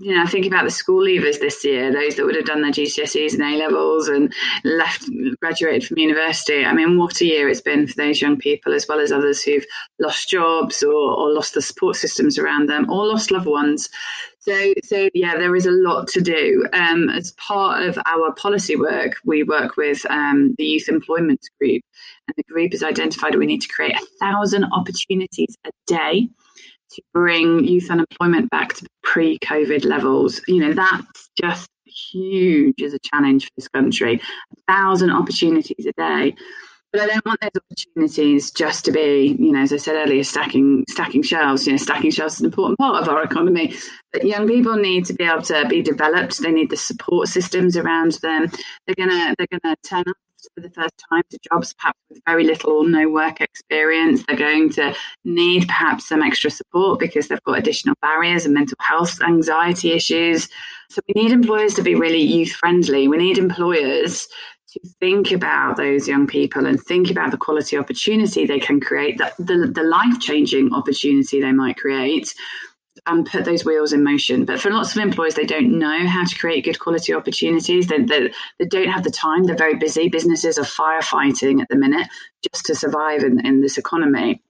you 0.00 0.14
know, 0.14 0.26
think 0.26 0.46
about 0.46 0.64
the 0.64 0.70
school 0.70 1.04
leavers 1.04 1.40
this 1.40 1.64
year, 1.64 1.92
those 1.92 2.16
that 2.16 2.24
would 2.24 2.36
have 2.36 2.44
done 2.44 2.62
their 2.62 2.70
GCSEs 2.70 3.34
and 3.34 3.42
A 3.42 3.56
levels 3.56 4.08
and 4.08 4.32
left, 4.64 5.08
graduated 5.40 5.84
from 5.86 5.98
university. 5.98 6.64
I 6.64 6.72
mean, 6.72 6.98
what 6.98 7.20
a 7.20 7.26
year 7.26 7.48
it's 7.48 7.60
been 7.60 7.86
for 7.86 7.94
those 7.94 8.20
young 8.20 8.36
people, 8.36 8.72
as 8.72 8.86
well 8.88 9.00
as 9.00 9.12
others 9.12 9.42
who've 9.42 9.66
lost 9.98 10.28
jobs 10.28 10.82
or, 10.82 10.92
or 10.92 11.32
lost 11.32 11.54
the 11.54 11.62
support 11.62 11.96
systems 11.96 12.38
around 12.38 12.68
them 12.68 12.90
or 12.90 13.06
lost 13.06 13.30
loved 13.30 13.46
ones. 13.46 13.88
So, 14.40 14.72
so 14.84 15.08
yeah, 15.14 15.36
there 15.36 15.54
is 15.56 15.66
a 15.66 15.70
lot 15.70 16.08
to 16.08 16.20
do. 16.20 16.66
Um, 16.72 17.10
as 17.10 17.32
part 17.32 17.82
of 17.82 17.98
our 18.06 18.32
policy 18.32 18.76
work, 18.76 19.16
we 19.24 19.42
work 19.42 19.76
with 19.76 20.06
um, 20.10 20.54
the 20.56 20.64
Youth 20.64 20.88
Employment 20.88 21.40
Group, 21.60 21.82
and 22.26 22.34
the 22.36 22.44
group 22.44 22.72
has 22.72 22.82
identified 22.82 23.34
we 23.34 23.46
need 23.46 23.62
to 23.62 23.68
create 23.68 23.96
a 23.96 24.06
thousand 24.20 24.64
opportunities 24.72 25.54
a 25.66 25.70
day 25.86 26.28
to 26.90 27.02
bring 27.12 27.64
youth 27.64 27.90
unemployment 27.90 28.50
back 28.50 28.74
to 28.74 28.86
pre-COVID 29.02 29.84
levels. 29.84 30.40
You 30.48 30.60
know, 30.60 30.72
that's 30.72 31.30
just 31.40 31.68
huge 31.86 32.82
as 32.82 32.94
a 32.94 32.98
challenge 32.98 33.44
for 33.44 33.50
this 33.56 33.68
country. 33.68 34.20
A 34.52 34.72
thousand 34.72 35.10
opportunities 35.10 35.86
a 35.86 35.92
day. 35.92 36.34
But 36.98 37.10
I 37.10 37.14
don't 37.14 37.26
want 37.26 37.40
those 37.40 37.62
opportunities 37.70 38.50
just 38.50 38.84
to 38.86 38.90
be, 38.92 39.36
you 39.38 39.52
know, 39.52 39.60
as 39.60 39.72
I 39.72 39.76
said 39.76 39.94
earlier, 39.94 40.24
stacking 40.24 40.84
stacking 40.88 41.22
shelves. 41.22 41.64
You 41.64 41.74
know, 41.74 41.76
stacking 41.76 42.10
shelves 42.10 42.34
is 42.34 42.40
an 42.40 42.46
important 42.46 42.76
part 42.76 43.00
of 43.00 43.08
our 43.08 43.22
economy. 43.22 43.76
But 44.12 44.24
young 44.24 44.48
people 44.48 44.74
need 44.74 45.04
to 45.04 45.14
be 45.14 45.22
able 45.22 45.42
to 45.42 45.64
be 45.68 45.80
developed. 45.80 46.40
They 46.40 46.50
need 46.50 46.70
the 46.70 46.76
support 46.76 47.28
systems 47.28 47.76
around 47.76 48.14
them. 48.14 48.50
They're 48.86 48.96
gonna 48.96 49.36
they're 49.38 49.60
gonna 49.60 49.76
turn 49.84 50.04
up 50.08 50.16
for 50.54 50.60
the 50.60 50.70
first 50.70 50.94
time 51.08 51.22
to 51.30 51.38
jobs, 51.52 51.72
perhaps 51.74 52.00
with 52.08 52.20
very 52.26 52.42
little 52.42 52.72
or 52.72 52.88
no 52.88 53.08
work 53.08 53.40
experience. 53.40 54.24
They're 54.26 54.36
going 54.36 54.70
to 54.70 54.92
need 55.24 55.68
perhaps 55.68 56.08
some 56.08 56.22
extra 56.22 56.50
support 56.50 56.98
because 56.98 57.28
they've 57.28 57.42
got 57.44 57.58
additional 57.58 57.94
barriers 58.02 58.44
and 58.44 58.54
mental 58.54 58.76
health, 58.80 59.20
anxiety 59.22 59.92
issues. 59.92 60.48
So 60.90 61.00
we 61.06 61.22
need 61.22 61.30
employers 61.30 61.74
to 61.74 61.82
be 61.82 61.94
really 61.94 62.22
youth 62.22 62.50
friendly. 62.52 63.06
We 63.06 63.18
need 63.18 63.38
employers 63.38 64.26
to 64.72 64.80
think 65.00 65.32
about 65.32 65.76
those 65.76 66.06
young 66.06 66.26
people 66.26 66.66
and 66.66 66.80
think 66.80 67.10
about 67.10 67.30
the 67.30 67.38
quality 67.38 67.76
opportunity 67.78 68.44
they 68.44 68.60
can 68.60 68.80
create, 68.80 69.16
the, 69.18 69.32
the, 69.38 69.72
the 69.74 69.82
life 69.82 70.20
changing 70.20 70.72
opportunity 70.74 71.40
they 71.40 71.52
might 71.52 71.76
create 71.76 72.34
and 73.06 73.26
put 73.26 73.44
those 73.44 73.64
wheels 73.64 73.92
in 73.92 74.02
motion. 74.02 74.44
But 74.44 74.60
for 74.60 74.70
lots 74.70 74.94
of 74.94 75.02
employers, 75.02 75.34
they 75.34 75.46
don't 75.46 75.78
know 75.78 76.06
how 76.06 76.24
to 76.24 76.38
create 76.38 76.64
good 76.64 76.78
quality 76.78 77.14
opportunities. 77.14 77.86
They, 77.86 78.02
they, 78.02 78.32
they 78.58 78.66
don't 78.66 78.88
have 78.88 79.04
the 79.04 79.10
time. 79.10 79.44
They're 79.44 79.56
very 79.56 79.76
busy. 79.76 80.08
Businesses 80.08 80.58
are 80.58 80.62
firefighting 80.62 81.62
at 81.62 81.68
the 81.68 81.76
minute 81.76 82.08
just 82.52 82.66
to 82.66 82.74
survive 82.74 83.22
in, 83.22 83.44
in 83.46 83.60
this 83.62 83.78
economy. 83.78 84.42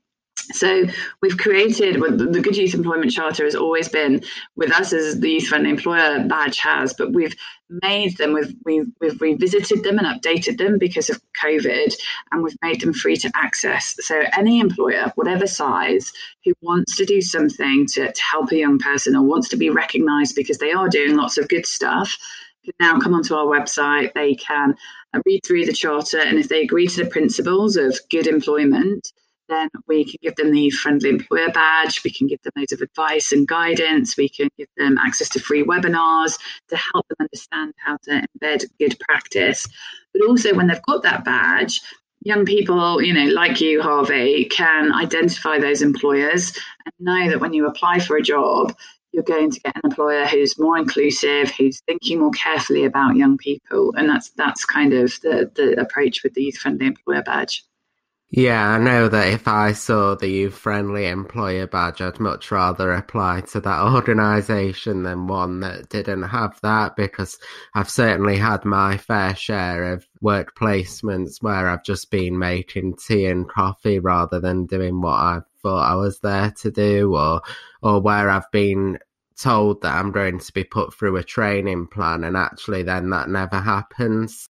So 0.53 0.85
we've 1.21 1.37
created 1.37 1.97
the 1.97 2.41
Good 2.41 2.57
Youth 2.57 2.75
Employment 2.75 3.13
Charter 3.13 3.45
has 3.45 3.55
always 3.55 3.89
been 3.89 4.23
with 4.57 4.73
us 4.73 4.93
as 4.93 5.21
the 5.21 5.31
Youth 5.31 5.47
Friendly 5.47 5.71
Employer 5.71 6.25
badge 6.27 6.59
has, 6.59 6.93
but 6.95 7.13
we've 7.13 7.35
made 7.69 8.17
them, 8.17 8.33
we've, 8.33 8.55
we've, 8.65 8.87
we've 9.01 9.21
revisited 9.21 9.83
them 9.83 9.99
and 9.99 10.07
updated 10.07 10.57
them 10.57 10.79
because 10.79 11.11
of 11.11 11.21
COVID, 11.43 11.95
and 12.33 12.43
we've 12.43 12.57
made 12.63 12.81
them 12.81 12.95
free 12.95 13.17
to 13.17 13.31
access. 13.35 13.95
So 14.01 14.23
any 14.37 14.61
employer, 14.61 15.13
whatever 15.17 15.47
size, 15.47 16.13
who 16.45 16.55
wants 16.63 16.97
to 16.97 17.05
do 17.05 17.21
something 17.21 17.87
to, 17.87 18.11
to 18.11 18.23
help 18.31 18.51
a 18.53 18.57
young 18.57 18.79
person 18.79 19.17
or 19.17 19.23
wants 19.23 19.51
to 19.51 19.57
be 19.57 19.69
recognised 19.69 20.35
because 20.35 20.59
they 20.59 20.73
are 20.73 20.89
doing 20.89 21.17
lots 21.17 21.37
of 21.37 21.49
good 21.49 21.67
stuff, 21.67 22.17
can 22.65 22.75
now 22.81 23.01
come 23.01 23.15
onto 23.15 23.35
our 23.35 23.47
website. 23.47 24.13
They 24.15 24.35
can 24.35 24.75
read 25.25 25.41
through 25.47 25.67
the 25.67 25.73
charter, 25.73 26.21
and 26.21 26.39
if 26.39 26.49
they 26.49 26.63
agree 26.63 26.87
to 26.87 27.05
the 27.05 27.11
principles 27.11 27.77
of 27.77 27.99
good 28.11 28.27
employment, 28.27 29.13
then 29.49 29.69
we 29.87 30.05
can 30.05 30.19
give 30.23 30.37
them 30.37 30.53
the 30.53 30.71
friendly 30.71 31.11
employer 31.11 31.51
badge. 31.51 32.03
We 32.05 32.13
can 32.13 32.27
give 32.27 32.43
them 32.43 32.53
loads 32.57 32.73
of 32.73 32.81
advice 32.81 33.33
and 33.33 33.47
guidance. 33.47 34.17
We 34.17 34.29
can 34.29 34.51
give 34.59 34.69
them 34.77 34.99
access 34.99 35.29
to 35.31 35.41
free 35.41 35.65
webinars 35.65 36.39
to 36.69 36.77
help 36.77 37.07
them 37.09 37.17
understand 37.21 37.75
how 37.77 37.97
to 38.05 38.27
embed 38.41 38.65
good 38.79 38.99
practice. 39.01 39.67
But 40.13 40.27
also, 40.27 40.55
when 40.55 40.67
they've 40.67 40.83
got 40.83 41.03
that 41.03 41.25
badge, 41.25 41.81
young 42.23 42.45
people, 42.45 43.03
you 43.03 43.13
know, 43.13 43.33
like 43.33 43.61
you, 43.61 43.83
Harvey, 43.83 44.45
can 44.47 44.93
identify 44.93 45.59
those 45.59 45.83
employers 45.83 46.53
and 46.85 46.95
know 46.99 47.31
that 47.31 47.41
when 47.41 47.53
you 47.53 47.67
apply 47.67 48.01
for 48.01 48.17
a 48.17 48.23
job, 48.23 48.75
you're 49.13 49.23
going 49.23 49.51
to 49.51 49.61
get 49.61 49.75
an 49.77 49.83
employer 49.85 50.27
who's 50.27 50.59
more 50.59 50.77
inclusive, 50.77 51.51
who's 51.51 51.81
thinking 51.81 52.21
more 52.21 52.31
carefully 52.31 52.85
about 52.85 53.17
young 53.17 53.39
people, 53.39 53.95
and 53.97 54.09
that's 54.09 54.31
that's 54.31 54.65
kind 54.65 54.93
of 54.93 55.13
the 55.23 55.51
the 55.55 55.81
approach 55.81 56.23
with 56.23 56.35
the 56.35 56.43
youth 56.43 56.57
friendly 56.59 56.87
employer 56.87 57.23
badge. 57.23 57.65
Yeah, 58.31 58.69
I 58.69 58.79
know 58.79 59.09
that 59.09 59.29
if 59.29 59.49
I 59.49 59.73
saw 59.73 60.15
the 60.15 60.49
friendly 60.51 61.07
employer 61.07 61.67
badge, 61.67 62.03
I'd 62.03 62.21
much 62.21 62.51
rather 62.51 62.93
apply 62.93 63.41
to 63.53 63.61
that 63.61 63.83
organisation 63.95 65.03
than 65.03 65.27
one 65.29 65.61
that 65.61 65.89
didn't 65.89 66.25
have 66.25 66.59
that 66.63 66.95
because 66.95 67.39
I've 67.75 67.89
certainly 67.91 68.37
had 68.37 68.65
my 68.67 68.99
fair 68.99 69.35
share 69.35 69.93
of 69.95 70.07
work 70.21 70.55
placements 70.55 71.43
where 71.43 71.69
I've 71.69 71.85
just 71.85 72.11
been 72.11 72.39
making 72.39 72.97
tea 72.97 73.27
and 73.27 73.49
coffee 73.49 73.99
rather 73.99 74.41
than 74.41 74.67
doing 74.67 75.01
what 75.01 75.15
I 75.15 75.41
thought 75.63 75.91
I 75.91 75.95
was 75.95 76.21
there 76.21 76.51
to 76.51 76.71
do 76.71 77.17
or 77.17 77.41
or 77.83 78.01
where 78.01 78.29
I've 78.29 78.51
been 78.53 78.99
told 79.41 79.81
that 79.83 79.95
I'm 79.97 80.13
going 80.13 80.39
to 80.39 80.53
be 80.53 80.65
put 80.65 80.93
through 80.93 81.17
a 81.17 81.25
training 81.25 81.87
plan 81.87 82.25
and 82.25 82.37
actually 82.37 82.83
then 82.83 83.09
that 83.11 83.31
never 83.31 83.59
happens. 83.61 84.51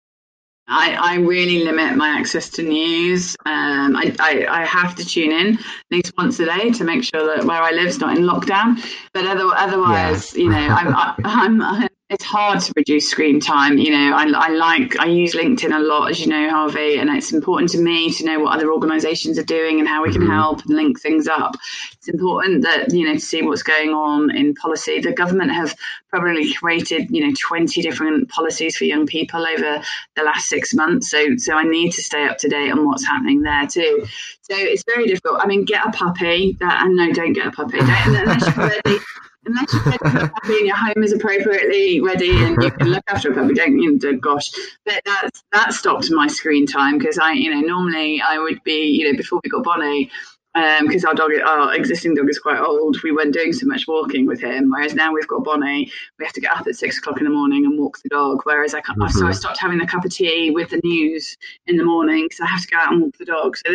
I, 0.68 0.98
I 1.00 1.16
really 1.18 1.64
limit 1.64 1.96
my 1.96 2.10
access 2.10 2.50
to 2.52 2.64
news. 2.64 3.36
Um, 3.46 3.96
I, 3.96 4.16
I, 4.20 4.48
I, 4.50 4.66
have 4.66 4.96
to 4.96 5.06
tune 5.06 5.32
in 5.32 5.60
at 5.60 5.92
least 5.92 6.14
once 6.18 6.40
a 6.40 6.46
day 6.46 6.72
to 6.72 6.84
make 6.84 7.04
sure 7.04 7.36
that 7.36 7.46
where 7.46 7.62
I 7.62 7.72
live 7.72 7.86
is 7.86 8.00
not 8.00 8.18
in 8.18 8.24
lockdown. 8.24 8.84
But 9.14 9.26
other, 9.26 9.46
otherwise, 9.56 10.36
yeah. 10.36 10.44
you 10.44 10.50
know, 10.50 10.58
I'm, 10.58 10.96
I, 10.96 11.16
I'm, 11.24 11.62
I'm 11.62 11.90
it's 12.10 12.24
hard 12.24 12.60
to 12.62 12.74
reduce 12.76 13.10
screen 13.10 13.40
time. 13.40 13.80
You 13.80 13.90
know, 13.90 14.16
I, 14.16 14.26
I, 14.36 14.50
like 14.50 15.00
I 15.00 15.08
use 15.08 15.34
LinkedIn 15.34 15.76
a 15.76 15.80
lot, 15.80 16.12
as 16.12 16.20
you 16.20 16.28
know, 16.28 16.50
Harvey, 16.52 16.98
and 16.98 17.10
it's 17.10 17.34
important 17.34 17.72
to 17.72 17.80
me 17.80 18.12
to 18.14 18.26
know 18.26 18.40
what 18.40 18.56
other 18.56 18.72
organisations 18.72 19.40
are 19.40 19.44
doing 19.44 19.80
and 19.80 19.88
how 19.88 20.04
we 20.04 20.12
can 20.12 20.22
mm-hmm. 20.22 20.32
help 20.32 20.64
and 20.66 20.76
link 20.76 21.02
things 21.02 21.28
up. 21.28 21.56
It's 21.94 22.08
important 22.08 22.62
that 22.62 22.94
you 22.94 23.08
know 23.08 23.16
to 23.16 23.20
see 23.20 23.42
what's 23.42 23.64
going 23.64 23.90
on 23.90 24.36
in 24.36 24.54
policy. 24.54 25.00
The 25.00 25.14
government 25.14 25.52
have 25.52 25.76
probably 26.10 26.54
created 26.54 27.10
you 27.10 27.26
know 27.26 27.34
twenty 27.40 27.82
different 27.82 28.30
policies 28.30 28.78
for 28.78 28.84
young 28.84 29.08
people 29.08 29.44
over 29.44 29.82
the 30.16 30.24
last 30.24 30.48
six 30.48 30.76
months. 30.76 31.10
So 31.10 31.38
so 31.38 31.56
I 31.56 31.64
need 31.64 31.92
to 31.94 32.04
stay 32.04 32.28
up 32.28 32.38
to 32.40 32.48
date 32.48 32.72
on 32.72 32.86
what's 32.86 33.06
happening 33.06 33.42
there 33.42 33.66
too. 33.66 34.06
So 34.44 34.56
it's 34.56 34.84
very 34.84 35.08
difficult. 35.08 35.42
I 35.42 35.48
mean, 35.48 35.66
get 35.66 35.88
a 35.88 35.92
puppy. 35.92 36.56
That, 36.60 36.84
and 36.84 36.96
no, 36.96 37.12
don't 37.14 37.34
get 37.34 37.48
a 37.48 37.52
puppy. 37.52 37.80
Don't, 37.80 37.90
unless 37.90 38.56
ready 38.56 39.00
unless 39.46 39.74
you 39.74 39.80
puppy 39.80 40.58
and 40.58 40.68
your 40.68 40.76
home 40.76 41.04
is 41.04 41.14
appropriately 41.14 42.02
ready 42.02 42.32
and 42.32 42.62
you 42.62 42.72
can 42.72 42.90
look 42.90 43.04
after 43.08 43.32
a 43.32 43.36
puppy, 43.36 43.54
don't 43.54 43.78
you? 43.80 43.98
Know, 43.98 44.18
gosh, 44.18 44.52
but 44.86 45.02
that's 45.06 45.44
that 45.52 45.74
stopped 45.74 46.12
my 46.12 46.28
screen 46.28 46.66
time 46.66 46.98
because 46.98 47.18
I, 47.18 47.34
you 47.34 47.54
know, 47.54 47.62
normally 47.62 48.22
I 48.22 48.38
would 48.40 48.64
be, 48.64 48.88
you 48.88 49.12
know, 49.12 49.18
before 49.18 49.40
we 49.44 49.50
got 49.50 49.64
Bonnie, 49.64 50.10
because 50.56 51.04
um, 51.04 51.10
our 51.10 51.14
dog, 51.14 51.32
our 51.46 51.76
existing 51.76 52.16
dog 52.16 52.30
is 52.30 52.40
quite 52.40 52.60
old. 52.60 52.96
We 53.04 53.12
weren't 53.12 53.34
doing 53.34 53.52
so 53.52 53.66
much 53.66 53.90
walking 53.90 54.26
with 54.26 54.40
him, 54.40 54.72
whereas 54.72 54.96
now 54.96 55.12
we've 55.14 55.28
got 55.28 55.44
Bonnie. 55.44 55.92
We 56.18 56.24
have 56.24 56.34
to 56.34 56.40
get 56.40 56.56
up 56.56 56.66
at 56.66 56.76
six 56.76 56.98
o'clock 56.98 57.20
in 57.20 57.26
the 57.26 57.30
morning 57.30 57.66
and 57.66 57.78
walk 57.78 58.02
the 58.02 58.08
dog. 58.08 58.40
Whereas 58.46 58.74
I 58.74 58.80
can't, 58.80 58.98
mm-hmm. 58.98 59.20
so 59.20 59.28
I 59.28 59.34
stopped 59.34 59.60
having 59.60 59.80
the 59.80 59.86
cup 59.86 60.06
of 60.06 60.12
tea 60.12 60.52
with 60.52 60.70
the 60.70 60.80
news 60.82 61.36
in 61.68 61.76
the 61.76 61.84
morning 61.84 62.24
because 62.24 62.40
I 62.40 62.46
have 62.46 62.62
to 62.62 62.68
go 62.70 62.78
out 62.78 62.94
and 62.94 63.02
walk 63.02 63.18
the 63.18 63.26
dog. 63.26 63.58
So 63.58 63.70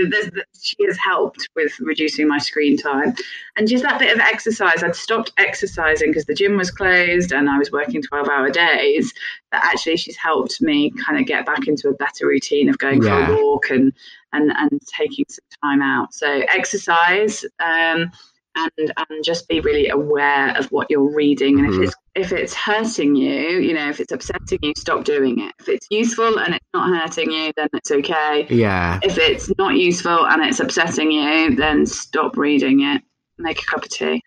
she 0.59 0.77
has 0.87 0.97
helped 0.97 1.51
with 1.55 1.79
reducing 1.81 2.27
my 2.27 2.39
screen 2.39 2.79
time, 2.79 3.15
and 3.57 3.69
just 3.69 3.85
that 3.85 3.99
bit 3.99 4.15
of 4.15 4.21
exercise. 4.21 4.83
I'd 4.83 4.97
stopped 4.97 5.33
exercising 5.37 6.09
because 6.09 6.25
the 6.25 6.35
gym 6.35 6.57
was 6.57 6.71
closed 6.71 7.33
and 7.33 7.51
I 7.51 7.59
was 7.59 7.71
working 7.71 8.01
twelve-hour 8.01 8.51
days. 8.51 9.13
But 9.51 9.61
actually, 9.65 9.99
she's 9.99 10.17
helped 10.17 10.63
me 10.63 10.93
kind 11.05 11.21
of 11.21 11.27
get 11.27 11.45
back 11.45 11.67
into 11.67 11.89
a 11.89 11.95
better 11.95 12.27
routine 12.27 12.69
of 12.71 12.79
going 12.79 13.03
yeah. 13.03 13.27
for 13.27 13.33
a 13.33 13.37
walk 13.45 13.69
and 13.71 13.93
and 14.33 14.53
and 14.55 14.81
taking 14.97 15.25
some 15.29 15.45
time 15.63 15.83
out. 15.83 16.15
So 16.15 16.27
exercise. 16.27 17.45
Um, 17.59 18.13
and 18.57 18.93
and 18.97 19.25
just 19.25 19.49
be 19.49 19.61
really 19.61 19.89
aware 19.89 20.57
of 20.57 20.67
what 20.73 20.91
you're 20.91 21.15
reading 21.15 21.59
and 21.59 21.69
mm-hmm. 21.69 21.83
if 21.83 21.89
it's 21.89 21.97
if 22.15 22.33
it's 22.33 22.55
hurting 22.55 23.15
you 23.15 23.59
you 23.59 23.73
know 23.73 23.89
if 23.89 24.01
it's 24.01 24.13
upsetting 24.13 24.59
you 24.63 24.73
stop 24.77 25.05
doing 25.05 25.39
it 25.41 25.55
if 25.61 25.69
it's 25.69 25.87
useful 25.91 26.39
and 26.39 26.55
it's 26.55 26.67
not 26.75 26.89
hurting 26.89 27.31
you 27.31 27.53
then 27.57 27.69
it's 27.73 27.91
okay 27.91 28.47
yeah 28.51 28.99
if 29.03 29.19
it's 29.19 29.53
not 29.57 29.75
useful 29.75 30.27
and 30.27 30.43
it's 30.45 30.61
upsetting 30.61 31.11
you 31.11 31.55
then 31.55 31.87
stop 31.87 32.37
reading 32.37 32.81
it 32.81 33.03
make 33.39 33.63
a 33.63 33.67
cup 33.67 33.85
of 33.85 33.91
tea 33.91 34.23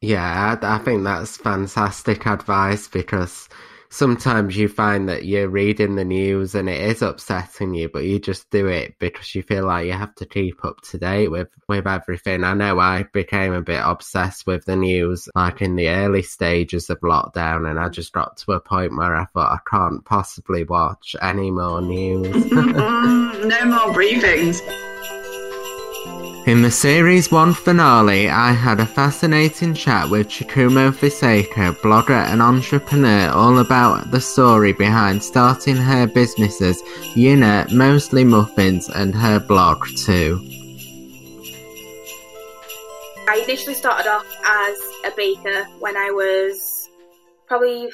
yeah 0.00 0.56
i, 0.62 0.76
I 0.76 0.78
think 0.78 1.02
that's 1.02 1.36
fantastic 1.36 2.26
advice 2.26 2.86
because 2.86 3.48
sometimes 3.88 4.56
you 4.56 4.68
find 4.68 5.08
that 5.08 5.24
you're 5.24 5.48
reading 5.48 5.96
the 5.96 6.04
news 6.04 6.54
and 6.54 6.68
it 6.68 6.80
is 6.80 7.02
upsetting 7.02 7.74
you, 7.74 7.88
but 7.88 8.04
you 8.04 8.18
just 8.18 8.48
do 8.50 8.66
it 8.66 8.94
because 8.98 9.34
you 9.34 9.42
feel 9.42 9.66
like 9.66 9.86
you 9.86 9.92
have 9.92 10.14
to 10.16 10.26
keep 10.26 10.64
up 10.64 10.80
to 10.82 10.98
date 10.98 11.28
with, 11.28 11.48
with 11.68 11.86
everything. 11.86 12.44
I 12.44 12.54
know 12.54 12.78
I 12.78 13.04
became 13.12 13.52
a 13.52 13.62
bit 13.62 13.82
obsessed 13.84 14.46
with 14.46 14.64
the 14.64 14.76
news 14.76 15.28
like 15.34 15.62
in 15.62 15.76
the 15.76 15.88
early 15.88 16.22
stages 16.22 16.90
of 16.90 17.00
lockdown 17.00 17.68
and 17.68 17.78
I 17.78 17.88
just 17.88 18.12
got 18.12 18.36
to 18.38 18.52
a 18.52 18.60
point 18.60 18.96
where 18.96 19.14
I 19.14 19.24
thought 19.26 19.52
I 19.52 19.70
can't 19.70 20.04
possibly 20.04 20.64
watch 20.64 21.16
any 21.22 21.50
more 21.50 21.80
news. 21.80 22.50
no 22.52 23.64
more 23.64 23.94
briefings. 23.94 24.62
In 26.46 26.62
the 26.62 26.70
Series 26.70 27.32
1 27.32 27.54
finale, 27.54 28.28
I 28.28 28.52
had 28.52 28.78
a 28.78 28.86
fascinating 28.86 29.74
chat 29.74 30.08
with 30.08 30.28
Chikumo 30.28 30.92
Fusaka, 30.92 31.74
blogger 31.80 32.24
and 32.24 32.40
entrepreneur, 32.40 33.30
all 33.30 33.58
about 33.58 34.12
the 34.12 34.20
story 34.20 34.72
behind 34.72 35.24
starting 35.24 35.74
her 35.74 36.06
businesses, 36.06 36.80
Yuna, 37.16 37.68
Mostly 37.72 38.22
Muffins, 38.22 38.88
and 38.88 39.12
her 39.12 39.40
blog 39.40 39.88
too. 39.96 40.38
I 43.28 43.42
initially 43.42 43.74
started 43.74 44.08
off 44.08 44.26
as 44.46 44.78
a 45.04 45.16
baker 45.16 45.64
when 45.80 45.96
I 45.96 46.12
was 46.12 46.88
probably 47.48 47.90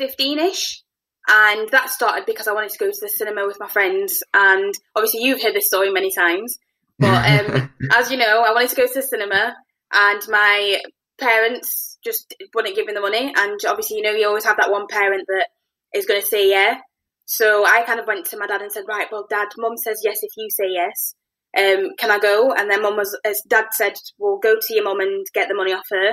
15ish. 0.00 0.80
And 1.28 1.68
that 1.68 1.90
started 1.90 2.26
because 2.26 2.48
I 2.48 2.52
wanted 2.52 2.70
to 2.70 2.78
go 2.78 2.90
to 2.90 2.98
the 3.00 3.08
cinema 3.08 3.46
with 3.46 3.60
my 3.60 3.68
friends. 3.68 4.24
And 4.34 4.74
obviously, 4.96 5.22
you've 5.22 5.40
heard 5.40 5.54
this 5.54 5.68
story 5.68 5.92
many 5.92 6.10
times. 6.12 6.58
But 7.00 7.50
um, 7.50 7.70
as 7.96 8.10
you 8.10 8.18
know, 8.18 8.42
I 8.42 8.52
wanted 8.52 8.70
to 8.70 8.76
go 8.76 8.86
to 8.86 8.94
the 8.94 9.02
cinema, 9.02 9.56
and 9.92 10.22
my 10.28 10.80
parents 11.18 11.98
just 12.04 12.34
wouldn't 12.54 12.76
give 12.76 12.86
me 12.86 12.92
the 12.92 13.00
money. 13.00 13.32
And 13.34 13.58
obviously, 13.66 13.96
you 13.96 14.02
know, 14.02 14.12
you 14.12 14.28
always 14.28 14.44
have 14.44 14.58
that 14.58 14.70
one 14.70 14.86
parent 14.88 15.24
that 15.28 15.46
is 15.94 16.06
going 16.06 16.20
to 16.20 16.26
say 16.26 16.50
yeah. 16.50 16.76
So 17.24 17.64
I 17.64 17.82
kind 17.84 18.00
of 18.00 18.06
went 18.06 18.26
to 18.26 18.38
my 18.38 18.46
dad 18.46 18.60
and 18.60 18.72
said, 18.72 18.84
right, 18.88 19.06
well, 19.10 19.26
dad, 19.28 19.48
mum 19.56 19.76
says 19.76 20.02
yes 20.04 20.18
if 20.22 20.30
you 20.36 20.48
say 20.50 20.66
yes. 20.68 21.14
Um, 21.56 21.90
can 21.98 22.10
I 22.10 22.18
go? 22.18 22.52
And 22.52 22.70
then 22.70 22.82
mum 22.82 22.96
was, 22.96 23.18
as 23.24 23.40
dad 23.48 23.66
said, 23.72 23.94
well, 24.18 24.38
go 24.42 24.56
to 24.60 24.74
your 24.74 24.84
mum 24.84 25.00
and 25.00 25.26
get 25.32 25.48
the 25.48 25.54
money 25.54 25.72
off 25.72 25.86
her. 25.90 26.12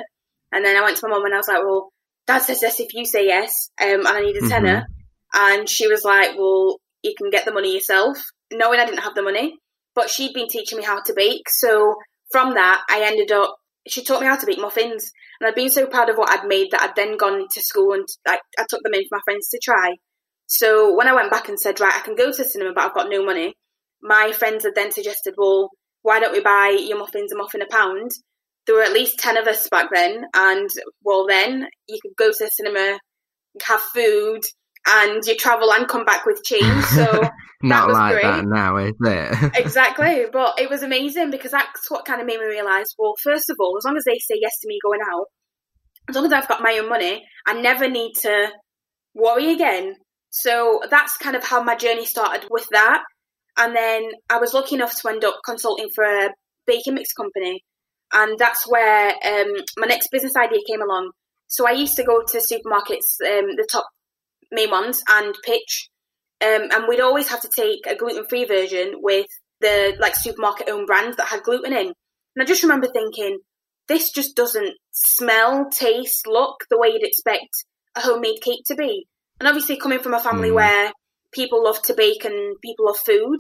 And 0.52 0.64
then 0.64 0.78
I 0.78 0.84
went 0.84 0.98
to 0.98 1.08
my 1.08 1.16
mum 1.16 1.26
and 1.26 1.34
I 1.34 1.38
was 1.38 1.48
like, 1.48 1.64
well, 1.64 1.92
dad 2.28 2.40
says 2.40 2.62
yes 2.62 2.80
if 2.80 2.94
you 2.94 3.06
say 3.06 3.26
yes, 3.26 3.70
um, 3.82 4.06
and 4.06 4.08
I 4.08 4.22
need 4.22 4.38
a 4.38 4.40
mm-hmm. 4.40 4.50
tenner. 4.50 4.88
And 5.34 5.68
she 5.68 5.88
was 5.88 6.04
like, 6.04 6.38
well, 6.38 6.80
you 7.04 7.14
can 7.18 7.30
get 7.30 7.46
the 7.46 7.54
money 7.54 7.74
yourself, 7.74 8.18
knowing 8.52 8.80
I 8.80 8.86
didn't 8.86 9.04
have 9.04 9.16
the 9.16 9.24
money 9.24 9.58
but 9.98 10.12
she'd 10.12 10.34
been 10.34 10.48
teaching 10.48 10.78
me 10.78 10.84
how 10.84 11.02
to 11.02 11.14
bake. 11.16 11.50
So 11.50 11.96
from 12.32 12.54
that, 12.54 12.84
I 12.88 13.02
ended 13.02 13.32
up, 13.32 13.56
she 13.88 14.04
taught 14.04 14.22
me 14.22 14.28
how 14.28 14.36
to 14.36 14.46
bake 14.46 14.60
muffins. 14.60 15.12
And 15.42 15.48
I'd 15.48 15.56
been 15.56 15.72
so 15.72 15.88
proud 15.88 16.10
of 16.10 16.18
what 16.18 16.30
I'd 16.30 16.48
made 16.48 16.70
that 16.70 16.84
I'd 16.84 16.96
then 16.96 17.18
gone 17.18 17.48
to 17.52 17.62
school 17.62 17.94
and 17.94 18.08
I, 18.28 18.38
I 18.60 18.66
took 18.70 18.84
them 18.84 18.94
in 18.94 19.02
for 19.10 19.18
my 19.18 19.22
friends 19.26 19.50
to 19.50 19.60
try. 19.62 19.96
So 20.46 20.96
when 20.96 21.08
I 21.08 21.16
went 21.16 21.32
back 21.32 21.50
and 21.50 21.60
said, 21.60 21.80
right, 21.80 21.96
I 21.96 22.06
can 22.06 22.16
go 22.16 22.32
to 22.32 22.38
the 22.38 22.48
cinema, 22.48 22.74
but 22.76 22.84
I've 22.84 22.94
got 22.94 23.10
no 23.10 23.26
money, 23.26 23.56
my 24.04 24.34
friends 24.34 24.66
had 24.66 24.76
then 24.76 24.92
suggested, 24.92 25.34
well, 25.36 25.72
why 26.04 26.20
don't 26.20 26.32
we 26.32 26.42
buy 26.42 26.78
your 26.80 27.00
muffins 27.00 27.34
a 27.34 27.36
muffin 27.36 27.64
a 27.64 27.68
pound? 27.68 28.12
There 28.68 28.76
were 28.76 28.84
at 28.84 28.94
least 28.94 29.18
10 29.18 29.38
of 29.38 29.48
us 29.48 29.68
back 29.68 29.88
then. 29.92 30.26
And 30.36 30.70
well, 31.04 31.26
then 31.28 31.66
you 31.88 31.98
could 32.04 32.16
go 32.16 32.30
to 32.30 32.38
the 32.40 32.52
cinema, 32.52 33.00
have 33.64 33.82
food, 33.82 34.44
and 34.90 35.24
you 35.26 35.36
travel 35.36 35.72
and 35.72 35.88
come 35.88 36.06
back 36.06 36.26
with 36.26 36.44
change. 36.44 36.84
So 36.86 37.24
not 37.64 37.90
like 37.90 38.14
great. 38.14 38.24
that 38.24 38.46
now, 38.46 38.78
is 38.78 38.94
it? 39.00 39.52
exactly, 39.56 40.26
but 40.32 40.60
it 40.60 40.70
was 40.70 40.84
amazing 40.84 41.32
because 41.32 41.52
that's 41.52 41.90
what 41.90 42.06
kind 42.06 42.22
of 42.22 42.28
made 42.28 42.40
me 42.40 42.46
realise. 42.46 42.96
Well, 42.98 43.14
first 43.22 43.50
of 43.50 43.58
all, 43.60 43.76
as 43.78 43.86
long 43.86 43.98
as 43.98 44.06
they 44.06 44.18
say 44.20 44.36
yes 44.40 44.60
to 44.62 44.68
me 44.68 44.80
going 44.84 45.02
out, 45.12 45.26
as 46.10 46.16
long 46.16 46.26
as 46.26 46.34
I've 46.34 46.48
got 46.48 46.62
my 46.62 46.80
own 46.82 46.90
money, 46.90 47.26
I 47.46 47.60
never 47.60 47.90
need 47.90 48.14
to 48.22 48.50
worry 49.14 49.52
again. 49.52 49.96
So 50.30 50.82
that's 50.90 51.18
kind 51.18 51.36
of 51.36 51.44
how 51.44 51.64
my 51.64 51.76
journey 51.76 52.06
started 52.06 52.48
with 52.50 52.68
that. 52.72 53.04
And 53.58 53.76
then 53.76 54.04
I 54.30 54.38
was 54.38 54.54
lucky 54.54 54.76
enough 54.76 55.00
to 55.02 55.10
end 55.10 55.26
up 55.26 55.40
consulting 55.44 55.90
for 55.94 56.04
a 56.04 56.30
baking 56.66 56.94
mix 56.94 57.12
company. 57.14 57.64
And 58.14 58.38
that's 58.38 58.70
where 58.70 59.10
um, 59.10 59.54
my 59.78 59.88
next 59.88 60.10
business 60.12 60.36
idea 60.36 60.60
came 60.68 60.82
along. 60.82 61.12
So 61.48 61.68
I 61.68 61.72
used 61.72 61.96
to 61.96 62.04
go 62.04 62.22
to 62.22 62.38
supermarkets, 62.38 63.20
um, 63.26 63.48
the 63.56 63.68
top 63.70 63.86
main 64.52 64.72
ones, 64.72 65.02
and 65.10 65.36
pitch. 65.44 65.90
Um, 66.42 66.70
and 66.72 66.86
we'd 66.88 67.02
always 67.02 67.30
have 67.30 67.42
to 67.42 67.50
take 67.54 67.88
a 67.88 67.96
gluten 67.96 68.26
free 68.28 68.46
version 68.46 68.94
with 68.98 69.28
the 69.60 69.96
like 70.00 70.16
supermarket 70.16 70.70
owned 70.70 70.88
brands 70.88 71.18
that 71.18 71.28
had 71.28 71.44
gluten 71.44 71.74
in. 71.74 71.88
And 71.88 72.44
I 72.44 72.46
just 72.46 72.64
remember 72.64 72.88
thinking, 72.88 73.40
this 73.88 74.12
just 74.12 74.36
doesn't 74.36 74.76
smell, 74.92 75.70
taste, 75.72 76.28
look 76.28 76.58
the 76.70 76.78
way 76.78 76.90
you'd 76.90 77.08
expect 77.08 77.50
a 77.96 78.02
homemade 78.02 78.42
cake 78.42 78.64
to 78.68 78.76
be. 78.76 79.08
And 79.40 79.48
obviously, 79.48 79.78
coming 79.78 80.00
from 80.00 80.14
a 80.14 80.20
family 80.20 80.50
mm. 80.50 80.56
where 80.56 80.92
people 81.32 81.64
love 81.64 81.82
to 81.84 81.94
bake 81.94 82.26
and 82.26 82.56
people 82.62 82.86
love 82.86 82.98
food, 83.06 83.40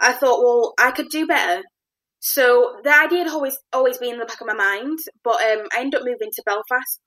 I 0.00 0.12
thought, 0.12 0.42
well, 0.42 0.74
I 0.78 0.90
could 0.90 1.08
do 1.08 1.26
better. 1.26 1.62
So 2.20 2.76
the 2.84 2.94
idea 2.94 3.24
had 3.24 3.32
always 3.32 3.58
always 3.72 3.98
been 3.98 4.14
in 4.14 4.20
the 4.20 4.26
back 4.26 4.40
of 4.40 4.46
my 4.46 4.54
mind, 4.54 4.98
but 5.24 5.34
um, 5.34 5.66
I 5.72 5.80
ended 5.80 6.00
up 6.00 6.06
moving 6.06 6.30
to 6.32 6.42
Belfast 6.46 7.00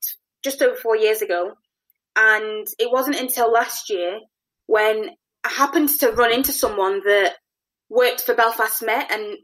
just 0.44 0.62
over 0.62 0.76
four 0.76 0.98
years 0.98 1.22
ago, 1.22 1.54
and 2.16 2.68
it 2.80 2.92
wasn't 2.92 3.20
until 3.20 3.52
last 3.52 3.90
year 3.90 4.20
when 4.68 5.10
I 5.44 5.50
happened 5.50 5.90
to 6.00 6.12
run 6.12 6.34
into 6.34 6.52
someone 6.52 7.02
that 7.06 7.36
worked 7.90 8.22
for 8.22 8.34
Belfast 8.34 8.82
Met, 8.84 9.12
and 9.12 9.38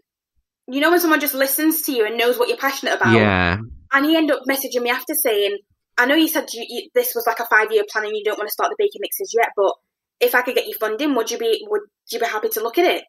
you 0.68 0.80
know 0.80 0.92
when 0.92 1.00
someone 1.00 1.20
just 1.20 1.34
listens 1.34 1.84
to 1.84 1.92
you 1.92 2.06
and 2.06 2.18
knows 2.18 2.38
what 2.38 2.48
you're 2.48 2.58
passionate 2.58 2.96
about. 2.96 3.14
Yeah. 3.14 3.58
And 3.94 4.06
he 4.06 4.16
ended 4.16 4.36
up 4.36 4.44
messaging 4.50 4.82
me 4.82 4.90
after 4.90 5.14
saying, 5.14 5.58
"I 5.98 6.06
know 6.06 6.16
you 6.16 6.28
said 6.28 6.48
you, 6.54 6.66
you, 6.68 6.90
this 6.96 7.14
was 7.14 7.26
like 7.28 7.40
a 7.40 7.46
five 7.46 7.72
year 7.72 7.84
plan 7.90 8.06
and 8.06 8.16
you 8.16 8.24
don't 8.24 8.38
want 8.38 8.48
to 8.48 8.54
start 8.54 8.70
the 8.70 8.76
baking 8.78 9.02
mixes 9.02 9.34
yet, 9.38 9.50
but 9.56 9.74
if 10.20 10.34
I 10.34 10.42
could 10.42 10.56
get 10.56 10.68
you 10.68 10.76
funding, 10.80 11.16
would 11.16 11.30
you 11.30 11.38
be 11.38 11.66
would 11.70 11.82
you 12.10 12.20
be 12.20 12.26
happy 12.26 12.50
to 12.50 12.64
look 12.64 12.78
at 12.78 12.86
it?" 12.86 13.04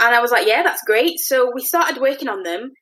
And 0.00 0.14
I 0.14 0.20
was 0.20 0.30
like, 0.30 0.46
"Yeah, 0.46 0.62
that's 0.62 0.84
great." 0.84 1.18
So 1.18 1.52
we 1.54 1.62
started 1.62 2.00
working 2.00 2.28
on 2.28 2.44
them, 2.44 2.72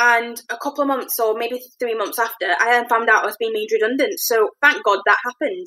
and 0.00 0.40
a 0.48 0.56
couple 0.56 0.80
of 0.80 0.88
months 0.88 1.20
or 1.20 1.36
maybe 1.36 1.60
three 1.78 1.94
months 1.94 2.18
after, 2.18 2.46
I 2.58 2.70
then 2.70 2.88
found 2.88 3.10
out 3.10 3.22
I 3.22 3.26
was 3.26 3.36
being 3.38 3.52
made 3.52 3.68
redundant. 3.70 4.18
So 4.18 4.48
thank 4.62 4.82
God 4.82 5.00
that 5.04 5.18
happened. 5.22 5.66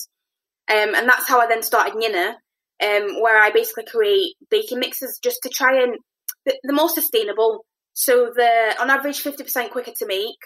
Um, 0.70 0.96
and 0.96 1.08
that's 1.08 1.28
how 1.28 1.40
I 1.40 1.48
then 1.48 1.62
started 1.62 1.96
Nina, 1.96 2.36
um, 2.84 3.22
where 3.22 3.40
I 3.40 3.52
basically 3.52 3.86
create 3.86 4.34
baking 4.50 4.80
mixes 4.80 5.20
just 5.24 5.40
to 5.44 5.50
try 5.50 5.84
and 5.84 5.98
the, 6.46 6.58
the 6.64 6.74
more 6.74 6.90
sustainable. 6.90 7.64
So 7.94 8.32
they're 8.36 8.74
on 8.82 8.90
average 8.90 9.20
fifty 9.20 9.44
percent 9.44 9.72
quicker 9.72 9.92
to 10.00 10.08
make. 10.08 10.42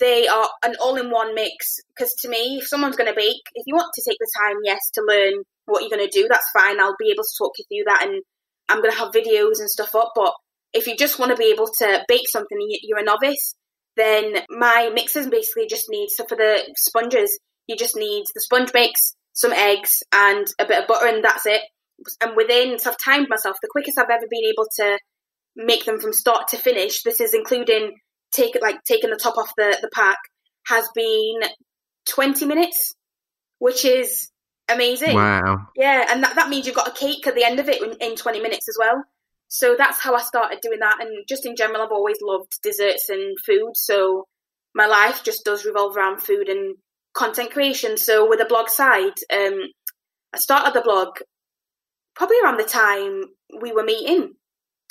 They 0.00 0.28
are 0.28 0.48
an 0.64 0.76
all-in-one 0.80 1.34
mix 1.34 1.76
because 1.94 2.14
to 2.20 2.28
me, 2.28 2.58
if 2.60 2.68
someone's 2.68 2.96
going 2.96 3.10
to 3.10 3.16
bake, 3.16 3.42
if 3.54 3.64
you 3.66 3.74
want 3.74 3.92
to 3.94 4.04
take 4.08 4.18
the 4.18 4.30
time, 4.40 4.56
yes, 4.62 4.78
to 4.94 5.02
learn 5.06 5.42
what 5.66 5.82
you're 5.82 5.96
going 5.96 6.08
to 6.08 6.20
do, 6.20 6.28
that's 6.28 6.50
fine. 6.56 6.80
I'll 6.80 6.96
be 6.98 7.10
able 7.10 7.24
to 7.24 7.38
talk 7.38 7.52
you 7.58 7.64
through 7.68 7.92
that, 7.92 8.06
and 8.06 8.22
I'm 8.68 8.80
going 8.80 8.92
to 8.92 8.98
have 8.98 9.12
videos 9.12 9.60
and 9.60 9.68
stuff 9.68 9.94
up. 9.94 10.12
But 10.14 10.32
if 10.72 10.86
you 10.86 10.96
just 10.96 11.18
want 11.18 11.30
to 11.30 11.36
be 11.36 11.52
able 11.52 11.68
to 11.78 12.04
bake 12.08 12.28
something 12.28 12.58
and 12.58 12.70
you're 12.82 12.98
a 12.98 13.04
novice, 13.04 13.54
then 13.96 14.36
my 14.50 14.90
mixes 14.94 15.28
basically 15.28 15.66
just 15.66 15.86
need 15.88 16.08
so 16.10 16.24
for 16.26 16.36
the 16.36 16.62
sponges, 16.76 17.38
you 17.66 17.76
just 17.76 17.96
need 17.96 18.24
the 18.34 18.40
sponge 18.40 18.70
mix, 18.72 19.14
some 19.32 19.52
eggs, 19.52 20.02
and 20.12 20.46
a 20.58 20.66
bit 20.66 20.82
of 20.82 20.88
butter, 20.88 21.06
and 21.06 21.24
that's 21.24 21.46
it. 21.46 21.62
And 22.20 22.36
within, 22.36 22.78
so 22.78 22.90
I've 22.90 22.96
timed 23.04 23.28
myself 23.28 23.56
the 23.60 23.68
quickest 23.70 23.98
I've 23.98 24.10
ever 24.10 24.26
been 24.30 24.44
able 24.44 24.66
to 24.76 24.98
make 25.56 25.84
them 25.84 25.98
from 25.98 26.12
start 26.12 26.48
to 26.48 26.56
finish. 26.56 27.02
This 27.02 27.20
is 27.20 27.34
including 27.34 27.96
take 28.30 28.56
like 28.62 28.76
taking 28.84 29.10
the 29.10 29.16
top 29.16 29.36
off 29.36 29.50
the 29.56 29.76
the 29.80 29.90
pack 29.92 30.18
has 30.66 30.88
been 30.94 31.40
20 32.08 32.46
minutes, 32.46 32.94
which 33.58 33.84
is 33.84 34.30
amazing. 34.70 35.14
Wow. 35.14 35.68
Yeah, 35.76 36.06
and 36.10 36.22
that, 36.22 36.36
that 36.36 36.48
means 36.48 36.66
you've 36.66 36.76
got 36.76 36.88
a 36.88 36.92
cake 36.92 37.26
at 37.26 37.34
the 37.34 37.44
end 37.44 37.58
of 37.58 37.68
it 37.68 37.82
in, 37.82 38.10
in 38.10 38.16
20 38.16 38.40
minutes 38.40 38.68
as 38.68 38.76
well. 38.78 39.02
So 39.48 39.74
that's 39.76 40.00
how 40.00 40.14
I 40.14 40.22
started 40.22 40.60
doing 40.62 40.80
that. 40.80 41.00
And 41.00 41.26
just 41.26 41.46
in 41.46 41.56
general, 41.56 41.82
I've 41.82 41.92
always 41.92 42.18
loved 42.22 42.52
desserts 42.62 43.08
and 43.08 43.36
food. 43.46 43.72
So 43.74 44.26
my 44.74 44.86
life 44.86 45.24
just 45.24 45.44
does 45.44 45.64
revolve 45.64 45.96
around 45.96 46.22
food 46.22 46.48
and 46.48 46.76
content 47.14 47.50
creation. 47.50 47.96
So 47.96 48.28
with 48.28 48.38
the 48.38 48.44
blog 48.44 48.68
side, 48.68 49.14
um, 49.32 49.60
I 50.34 50.38
started 50.38 50.74
the 50.74 50.82
blog 50.82 51.08
probably 52.14 52.36
around 52.42 52.58
the 52.58 52.64
time 52.64 53.22
we 53.62 53.72
were 53.72 53.84
meeting 53.84 54.34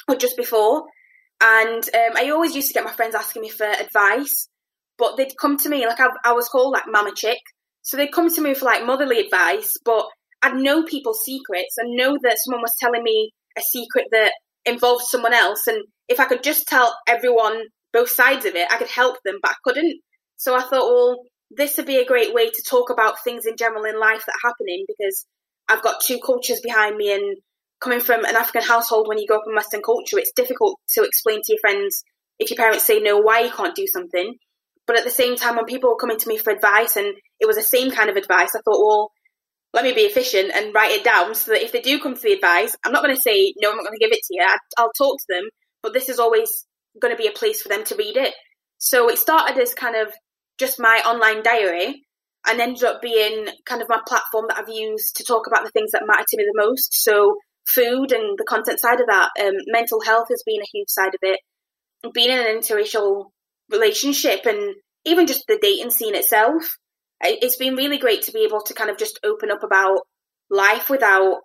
or 0.08 0.16
just 0.16 0.36
before. 0.36 0.86
And 1.40 1.84
um, 1.94 2.16
I 2.16 2.32
always 2.32 2.56
used 2.56 2.70
to 2.70 2.74
get 2.74 2.84
my 2.84 2.92
friends 2.92 3.14
asking 3.14 3.44
me 3.44 3.50
for 3.50 3.68
advice, 3.68 4.50
but 4.98 5.18
they'd 5.18 5.38
come 5.40 5.58
to 5.58 5.70
me 5.70 5.86
like 5.86 6.00
I, 6.00 6.08
I 6.26 6.34
was 6.34 6.48
called 6.50 6.74
like 6.74 6.86
mama 6.88 7.12
chick. 7.16 7.38
So 7.84 7.96
they'd 7.96 8.12
come 8.12 8.34
to 8.34 8.42
me 8.42 8.56
for 8.56 8.66
like 8.66 8.86
motherly 8.86 9.20
advice, 9.20 9.78
but 9.86 10.06
I'd 10.42 10.56
know 10.56 10.84
people's 10.84 11.24
secrets 11.24 11.76
and 11.78 11.96
know 11.96 12.18
that 12.24 12.38
someone 12.44 12.62
was 12.62 12.76
telling 12.80 13.04
me 13.04 13.32
a 13.58 13.62
secret 13.62 14.08
that 14.12 14.34
involved 14.68 15.06
someone 15.06 15.34
else. 15.34 15.68
And 15.68 15.84
if 16.08 16.20
I 16.20 16.26
could 16.26 16.44
just 16.44 16.68
tell 16.68 16.96
everyone 17.08 17.62
both 17.94 18.10
sides 18.10 18.46
of 18.46 18.56
it, 18.56 18.72
I 18.72 18.78
could 18.78 18.90
help 18.90 19.18
them, 19.24 19.40
but 19.42 19.52
I 19.52 19.56
couldn't. 19.64 20.02
So 20.38 20.56
I 20.56 20.62
thought, 20.62 20.94
well, 20.94 21.18
this 21.52 21.78
would 21.78 21.86
be 21.86 21.98
a 21.98 22.06
great 22.06 22.34
way 22.34 22.50
to 22.50 22.64
talk 22.70 22.90
about 22.90 23.24
things 23.24 23.46
in 23.46 23.56
general 23.58 23.86
in 23.86 24.00
life 24.00 24.24
that 24.26 24.36
are 24.44 24.50
happening 24.50 24.86
because 24.88 25.26
I've 25.68 25.84
got 25.84 26.02
two 26.02 26.20
cultures 26.24 26.60
behind 26.62 26.96
me 26.96 27.14
and 27.14 27.38
coming 27.80 28.00
from 28.00 28.26
an 28.26 28.36
African 28.36 28.64
household 28.64 29.08
when 29.08 29.18
you 29.18 29.28
grow 29.28 29.38
up 29.38 29.44
in 29.48 29.56
Western 29.56 29.82
culture, 29.82 30.18
it's 30.18 30.32
difficult 30.34 30.80
to 30.94 31.04
explain 31.04 31.42
to 31.42 31.54
your 31.54 31.60
friends 31.60 32.04
if 32.40 32.50
your 32.50 32.58
parents 32.58 32.86
say 32.86 33.00
no 33.00 33.20
why 33.20 33.42
you 33.42 33.52
can't 33.52 33.76
do 33.76 33.88
something. 33.88 34.36
But 34.86 34.98
at 34.98 35.04
the 35.04 35.12
same 35.12 35.36
time, 35.36 35.58
when 35.58 35.66
people 35.66 35.90
were 35.90 35.98
coming 35.98 36.18
to 36.18 36.28
me 36.30 36.38
for 36.38 36.52
advice 36.52 36.96
and 36.96 37.14
it 37.40 37.46
was 37.46 37.58
the 37.58 37.62
same 37.62 37.92
kind 37.92 38.10
of 38.10 38.16
advice, 38.16 38.56
I 38.56 38.60
thought, 38.60 38.86
well, 38.86 39.12
let 39.78 39.84
me 39.84 39.94
be 39.94 40.10
efficient 40.10 40.52
and 40.56 40.74
write 40.74 40.90
it 40.90 41.04
down 41.04 41.36
so 41.36 41.52
that 41.52 41.64
if 41.64 41.72
they 41.72 41.82
do 41.82 42.00
come 42.00 42.16
for 42.16 42.24
the 42.24 42.34
advice, 42.34 42.76
I'm 42.84 42.92
not 42.92 43.04
going 43.04 43.16
to 43.16 43.22
say, 43.22 43.54
no, 43.62 43.70
I'm 43.70 43.78
not 43.78 43.86
going 43.86 44.00
to 44.00 44.04
give 44.04 44.12
it 44.12 44.24
to 44.24 44.34
you. 44.34 44.44
I, 44.44 44.58
I'll 44.76 44.92
talk 44.98 45.20
to 45.20 45.26
them, 45.30 45.44
but 45.84 45.94
this 45.94 46.10
is 46.10 46.18
always 46.18 46.66
going 47.00 47.16
to 47.16 47.18
be 47.18 47.28
a 47.28 47.32
place 47.32 47.62
for 47.62 47.70
them 47.70 47.84
to 47.84 47.96
read 47.96 48.18
it. 48.18 48.34
So 48.80 49.08
it 49.08 49.20
started 49.20 49.62
as 49.62 49.76
kind 49.76 49.96
of 49.96 50.12
just 50.58 50.80
my 50.80 51.04
online 51.06 51.44
diary 51.44 52.02
and 52.48 52.60
ended 52.60 52.86
up 52.86 53.04
being 53.04 53.50
kind 53.66 53.84
of 53.84 53.88
my 53.88 54.00
platform 54.08 54.46
that 54.48 54.58
I've 54.58 54.68
used 54.68 55.18
to 55.18 55.24
talk 55.24 55.46
about 55.46 55.64
the 55.64 55.70
things 55.70 55.92
that 55.92 56.08
matter 56.08 56.26
to 56.28 56.38
me 56.38 56.46
the 56.46 56.66
most. 56.66 57.04
So 57.04 57.36
food 57.68 58.12
and 58.12 58.36
the 58.36 58.46
content 58.50 58.80
side 58.80 59.00
of 59.00 59.06
that, 59.06 59.30
um, 59.40 59.54
mental 59.68 60.02
health 60.02 60.30
has 60.30 60.42
been 60.44 60.62
a 60.62 60.72
huge 60.74 60.90
side 60.90 61.14
of 61.14 61.20
it. 61.22 61.40
Being 62.16 62.32
in 62.32 62.40
an 62.40 62.60
interracial 62.60 63.26
relationship 63.70 64.48
and 64.48 64.74
even 65.06 65.28
just 65.28 65.44
the 65.48 65.60
dating 65.62 65.92
scene 65.92 66.16
itself, 66.16 66.64
it's 67.22 67.58
been 67.58 67.76
really 67.76 67.98
great 67.98 68.24
to 68.24 68.32
be 68.32 68.46
able 68.46 68.62
to 68.62 68.74
kind 68.74 68.90
of 68.90 68.98
just 68.98 69.20
open 69.24 69.52
up 69.52 69.64
about 69.64 70.00
life 70.50 70.90
without 70.90 71.42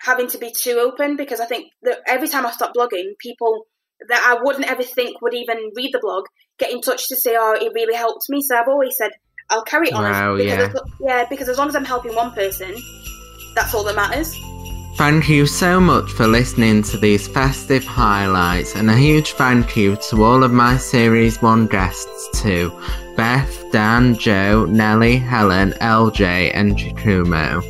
having 0.00 0.28
to 0.28 0.38
be 0.38 0.52
too 0.52 0.78
open 0.78 1.16
because 1.16 1.40
I 1.40 1.46
think 1.46 1.70
that 1.82 1.98
every 2.06 2.28
time 2.28 2.46
I 2.46 2.50
start 2.50 2.74
blogging, 2.74 3.12
people 3.18 3.66
that 4.08 4.22
I 4.24 4.42
wouldn't 4.42 4.70
ever 4.70 4.82
think 4.82 5.20
would 5.20 5.34
even 5.34 5.72
read 5.76 5.92
the 5.92 6.00
blog 6.00 6.24
get 6.58 6.72
in 6.72 6.80
touch 6.80 7.08
to 7.08 7.16
say, 7.16 7.36
"Oh, 7.38 7.52
it 7.52 7.72
really 7.74 7.94
helped 7.94 8.24
me." 8.28 8.40
So 8.40 8.56
I've 8.56 8.68
always 8.68 8.96
said 8.96 9.10
I'll 9.50 9.64
carry 9.64 9.88
it 9.88 9.94
on. 9.94 10.04
Wow, 10.04 10.36
because 10.36 10.58
yeah. 10.58 10.64
as, 10.64 10.80
yeah, 11.00 11.26
because 11.28 11.48
as 11.48 11.58
long 11.58 11.68
as 11.68 11.76
I'm 11.76 11.84
helping 11.84 12.14
one 12.14 12.32
person, 12.32 12.74
that's 13.54 13.74
all 13.74 13.84
that 13.84 13.96
matters. 13.96 14.34
Thank 14.96 15.28
you 15.28 15.46
so 15.46 15.80
much 15.80 16.10
for 16.10 16.26
listening 16.26 16.82
to 16.84 16.98
these 16.98 17.26
festive 17.28 17.84
highlights, 17.84 18.74
and 18.76 18.90
a 18.90 18.96
huge 18.96 19.32
thank 19.32 19.76
you 19.76 19.96
to 20.08 20.24
all 20.24 20.44
of 20.44 20.52
my 20.52 20.76
Series 20.76 21.40
1 21.40 21.66
guests 21.66 22.42
too 22.42 22.70
Beth, 23.20 23.70
Dan, 23.70 24.16
Joe, 24.16 24.64
Nellie, 24.64 25.18
Helen, 25.18 25.72
LJ, 25.72 26.52
and 26.54 26.74
Giacomo. 26.74 27.60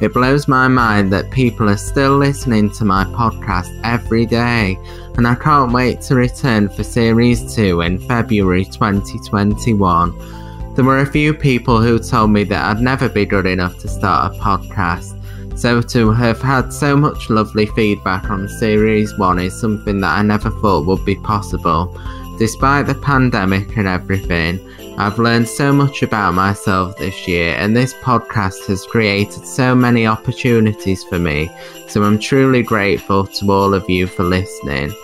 It 0.00 0.14
blows 0.14 0.46
my 0.46 0.68
mind 0.68 1.12
that 1.12 1.32
people 1.32 1.68
are 1.68 1.76
still 1.76 2.16
listening 2.16 2.70
to 2.74 2.84
my 2.84 3.02
podcast 3.06 3.76
every 3.82 4.24
day, 4.24 4.78
and 5.16 5.26
I 5.26 5.34
can't 5.34 5.72
wait 5.72 6.00
to 6.02 6.14
return 6.14 6.68
for 6.68 6.84
Series 6.84 7.56
2 7.56 7.80
in 7.80 7.98
February 7.98 8.64
2021. 8.66 10.74
There 10.76 10.84
were 10.84 11.00
a 11.00 11.06
few 11.06 11.34
people 11.34 11.82
who 11.82 11.98
told 11.98 12.30
me 12.30 12.44
that 12.44 12.64
I'd 12.64 12.80
never 12.80 13.08
be 13.08 13.26
good 13.26 13.46
enough 13.46 13.80
to 13.80 13.88
start 13.88 14.32
a 14.32 14.38
podcast, 14.38 15.18
so 15.58 15.82
to 15.82 16.12
have 16.12 16.40
had 16.40 16.72
so 16.72 16.96
much 16.96 17.30
lovely 17.30 17.66
feedback 17.66 18.30
on 18.30 18.46
Series 18.46 19.18
1 19.18 19.40
is 19.40 19.60
something 19.60 20.00
that 20.02 20.18
I 20.18 20.22
never 20.22 20.50
thought 20.50 20.86
would 20.86 21.04
be 21.04 21.16
possible. 21.16 22.00
Despite 22.38 22.86
the 22.86 22.94
pandemic 22.94 23.76
and 23.76 23.88
everything, 23.88 24.60
I've 25.00 25.18
learned 25.18 25.48
so 25.48 25.72
much 25.72 26.02
about 26.02 26.34
myself 26.34 26.98
this 26.98 27.26
year, 27.26 27.54
and 27.56 27.74
this 27.74 27.94
podcast 27.94 28.66
has 28.66 28.84
created 28.84 29.46
so 29.46 29.74
many 29.74 30.06
opportunities 30.06 31.02
for 31.04 31.18
me, 31.18 31.50
so 31.88 32.02
I'm 32.02 32.18
truly 32.18 32.62
grateful 32.62 33.26
to 33.26 33.50
all 33.50 33.72
of 33.72 33.88
you 33.88 34.06
for 34.06 34.24
listening. 34.24 34.94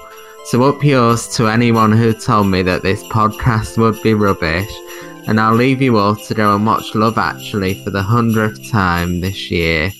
So, 0.44 0.62
up 0.64 0.84
yours 0.84 1.26
to 1.36 1.48
anyone 1.48 1.92
who 1.92 2.12
told 2.12 2.48
me 2.48 2.60
that 2.60 2.82
this 2.82 3.02
podcast 3.04 3.78
would 3.78 4.02
be 4.02 4.12
rubbish, 4.12 4.70
and 5.28 5.40
I'll 5.40 5.54
leave 5.54 5.80
you 5.80 5.96
all 5.96 6.14
to 6.14 6.34
go 6.34 6.54
and 6.54 6.66
watch 6.66 6.94
Love 6.94 7.16
Actually 7.16 7.82
for 7.82 7.88
the 7.88 8.02
hundredth 8.02 8.70
time 8.70 9.22
this 9.22 9.50
year. 9.50 9.90